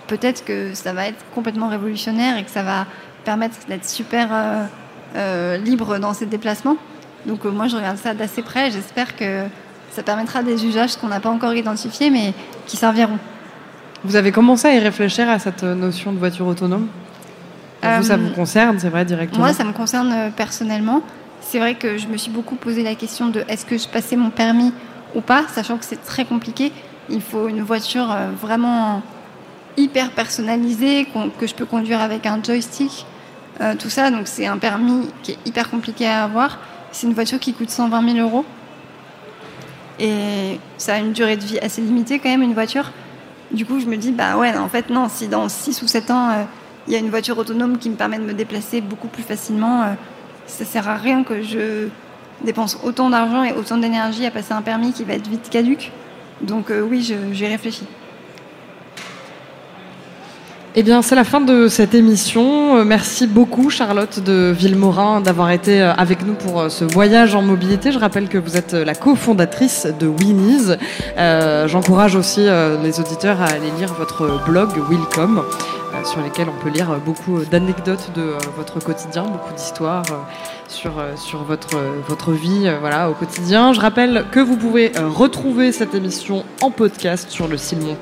peut-être 0.07 0.44
que 0.44 0.75
ça 0.75 0.92
va 0.92 1.09
être 1.09 1.25
complètement 1.35 1.68
révolutionnaire 1.68 2.37
et 2.37 2.44
que 2.44 2.51
ça 2.51 2.62
va 2.62 2.87
permettre 3.25 3.57
d'être 3.68 3.88
super 3.88 4.29
euh, 4.31 4.64
euh, 5.16 5.57
libre 5.57 5.98
dans 5.98 6.12
ses 6.12 6.27
déplacements. 6.27 6.77
Donc 7.27 7.46
euh, 7.46 7.51
moi, 7.51 7.68
je 7.68 7.77
regarde 7.77 7.98
ça 7.98 8.14
d'assez 8.14 8.42
près. 8.42 8.70
J'espère 8.70 9.16
que 9.16 9.46
ça 9.94 10.02
permettra 10.02 10.42
des 10.42 10.64
usages 10.66 10.96
qu'on 10.96 11.09
n'a 11.09 11.20
pas 11.20 11.31
encore 11.31 11.55
identifiés, 11.55 12.11
mais 12.11 12.33
qui 12.66 12.76
serviront. 12.76 13.18
Vous 14.05 14.16
avez 14.16 14.33
commencé 14.33 14.66
à 14.68 14.74
y 14.74 14.78
réfléchir 14.78 15.28
à 15.28 15.38
cette 15.38 15.62
notion 15.62 16.12
de 16.12 16.18
voiture 16.18 16.46
autonome? 16.46 16.88
Vous, 17.83 18.02
ça 18.05 18.16
vous 18.16 18.31
concerne, 18.31 18.78
c'est 18.78 18.88
vrai, 18.88 19.05
directement? 19.05 19.44
Moi, 19.44 19.52
ça 19.52 19.64
me 19.64 19.72
concerne 19.72 20.31
personnellement. 20.37 21.02
C'est 21.40 21.59
vrai 21.59 21.74
que 21.74 21.98
je 21.98 22.07
me 22.07 22.16
suis 22.16 22.31
beaucoup 22.31 22.55
posé 22.55 22.83
la 22.83 22.94
question 22.94 23.28
de 23.28 23.44
est-ce 23.48 23.66
que 23.66 23.76
je 23.76 23.88
passais 23.88 24.16
mon 24.16 24.31
permis 24.31 24.72
ou 25.14 25.20
pas, 25.20 25.44
sachant 25.52 25.76
que 25.76 25.85
c'est 25.85 26.02
très 26.02 26.24
compliqué. 26.24 26.72
Il 27.11 27.20
faut 27.20 27.48
une 27.48 27.62
voiture 27.62 28.16
vraiment 28.40 29.02
hyper 29.76 30.11
personnalisé, 30.11 31.07
que 31.38 31.46
je 31.46 31.55
peux 31.55 31.66
conduire 31.66 32.00
avec 32.00 32.26
un 32.26 32.42
joystick, 32.42 33.07
euh, 33.61 33.74
tout 33.78 33.90
ça. 33.90 34.11
Donc 34.11 34.22
c'est 34.26 34.46
un 34.46 34.59
permis 34.59 35.09
qui 35.22 35.33
est 35.33 35.38
hyper 35.44 35.70
compliqué 35.70 36.07
à 36.07 36.24
avoir. 36.24 36.59
C'est 36.90 37.07
une 37.07 37.14
voiture 37.14 37.38
qui 37.38 37.52
coûte 37.55 37.70
120 37.70 38.14
000 38.14 38.26
euros. 38.26 38.44
Et 40.02 40.58
ça 40.78 40.94
a 40.94 40.98
une 40.98 41.12
durée 41.12 41.36
de 41.36 41.44
vie 41.44 41.60
assez 41.60 41.80
limitée 41.80 42.18
quand 42.18 42.28
même, 42.28 42.42
une 42.42 42.54
voiture. 42.54 42.90
Du 43.52 43.64
coup, 43.64 43.78
je 43.78 43.86
me 43.86 43.96
dis, 43.96 44.10
bah 44.10 44.36
ouais, 44.36 44.54
en 44.56 44.68
fait, 44.68 44.90
non, 44.90 45.08
si 45.08 45.28
dans 45.28 45.48
6 45.48 45.80
ou 45.82 45.86
7 45.86 46.10
ans, 46.10 46.30
euh, 46.30 46.42
il 46.88 46.92
y 46.92 46.96
a 46.96 46.98
une 46.98 47.08
voiture 47.08 47.38
autonome 47.38 47.78
qui 47.78 47.88
me 47.88 47.94
permet 47.94 48.18
de 48.18 48.24
me 48.24 48.34
déplacer 48.34 48.80
beaucoup 48.80 49.06
plus 49.06 49.22
facilement, 49.22 49.82
euh, 49.82 49.86
ça 50.46 50.64
sert 50.64 50.88
à 50.88 50.96
rien 50.96 51.22
que 51.22 51.40
je 51.42 51.86
dépense 52.44 52.80
autant 52.82 53.10
d'argent 53.10 53.44
et 53.44 53.52
autant 53.52 53.76
d'énergie 53.78 54.26
à 54.26 54.32
passer 54.32 54.52
un 54.52 54.62
permis 54.62 54.92
qui 54.92 55.04
va 55.04 55.14
être 55.14 55.28
vite 55.28 55.48
caduque. 55.48 55.92
Donc 56.40 56.72
oui, 56.90 57.08
j'ai 57.32 57.46
réfléchi. 57.46 57.86
Eh 60.74 60.82
bien, 60.82 61.02
c'est 61.02 61.14
la 61.14 61.24
fin 61.24 61.42
de 61.42 61.68
cette 61.68 61.92
émission. 61.92 62.78
Euh, 62.78 62.85
merci 62.85 63.26
beaucoup, 63.26 63.68
Charlotte 63.68 64.20
de 64.20 64.54
Villemorin, 64.56 65.20
d'avoir 65.20 65.50
été 65.50 65.82
euh, 65.82 65.92
avec 65.92 66.24
nous 66.24 66.32
pour 66.32 66.62
euh, 66.62 66.68
ce 66.70 66.87
voyage 66.87 67.35
en 67.35 67.42
mobilité. 67.42 67.92
Je 67.92 67.98
rappelle 67.98 68.26
que 68.26 68.38
vous 68.38 68.56
êtes 68.56 68.72
la 68.72 68.94
cofondatrice 68.94 69.87
de 70.00 70.06
Winnie's. 70.06 70.78
J'encourage 71.68 72.16
aussi 72.16 72.46
les 72.82 73.00
auditeurs 73.00 73.42
à 73.42 73.46
aller 73.48 73.70
lire 73.78 73.92
votre 73.92 74.42
blog 74.46 74.70
Willcom, 74.88 75.42
sur 76.04 76.22
lesquels 76.22 76.46
on 76.48 76.64
peut 76.64 76.70
lire 76.70 76.98
beaucoup 77.04 77.40
d'anecdotes 77.50 78.11
de 78.14 78.32
votre 78.56 78.82
quotidien, 78.82 79.24
beaucoup 79.24 79.52
d'histoires 79.54 80.04
sur, 80.72 80.98
euh, 80.98 81.14
sur 81.16 81.44
votre, 81.44 81.76
votre 82.08 82.32
vie 82.32 82.66
euh, 82.66 82.78
voilà, 82.80 83.08
au 83.11 83.14
quotidien. 83.14 83.72
Je 83.72 83.80
rappelle 83.80 84.24
que 84.32 84.40
vous 84.40 84.56
pouvez 84.56 84.90
euh, 84.96 85.06
retrouver 85.08 85.70
cette 85.70 85.94
émission 85.94 86.44
en 86.61 86.70
podcast 86.70 87.30
sur 87.30 87.46
le, 87.46 87.56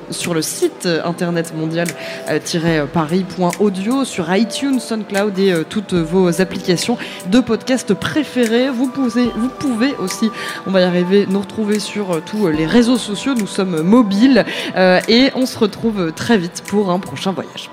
sur 0.09 0.33
le 0.33 0.41
site 0.41 0.87
internet 1.03 1.53
mondial-paris.audio, 1.55 4.03
sur 4.05 4.33
iTunes, 4.33 4.79
SoundCloud 4.79 5.37
et 5.37 5.53
toutes 5.69 5.93
vos 5.93 6.41
applications 6.41 6.97
de 7.27 7.41
podcast 7.41 7.93
préférées. 7.93 8.69
Vous 8.69 8.87
pouvez, 8.87 9.29
vous 9.35 9.49
pouvez 9.49 9.93
aussi, 9.97 10.31
on 10.65 10.71
va 10.71 10.81
y 10.81 10.83
arriver, 10.83 11.27
nous 11.29 11.41
retrouver 11.41 11.77
sur 11.79 12.23
tous 12.23 12.47
les 12.47 12.65
réseaux 12.65 12.97
sociaux. 12.97 13.35
Nous 13.35 13.47
sommes 13.47 13.81
mobiles 13.81 14.45
et 14.75 15.31
on 15.35 15.45
se 15.45 15.59
retrouve 15.59 16.11
très 16.13 16.37
vite 16.37 16.63
pour 16.67 16.91
un 16.91 16.99
prochain 16.99 17.31
voyage. 17.31 17.69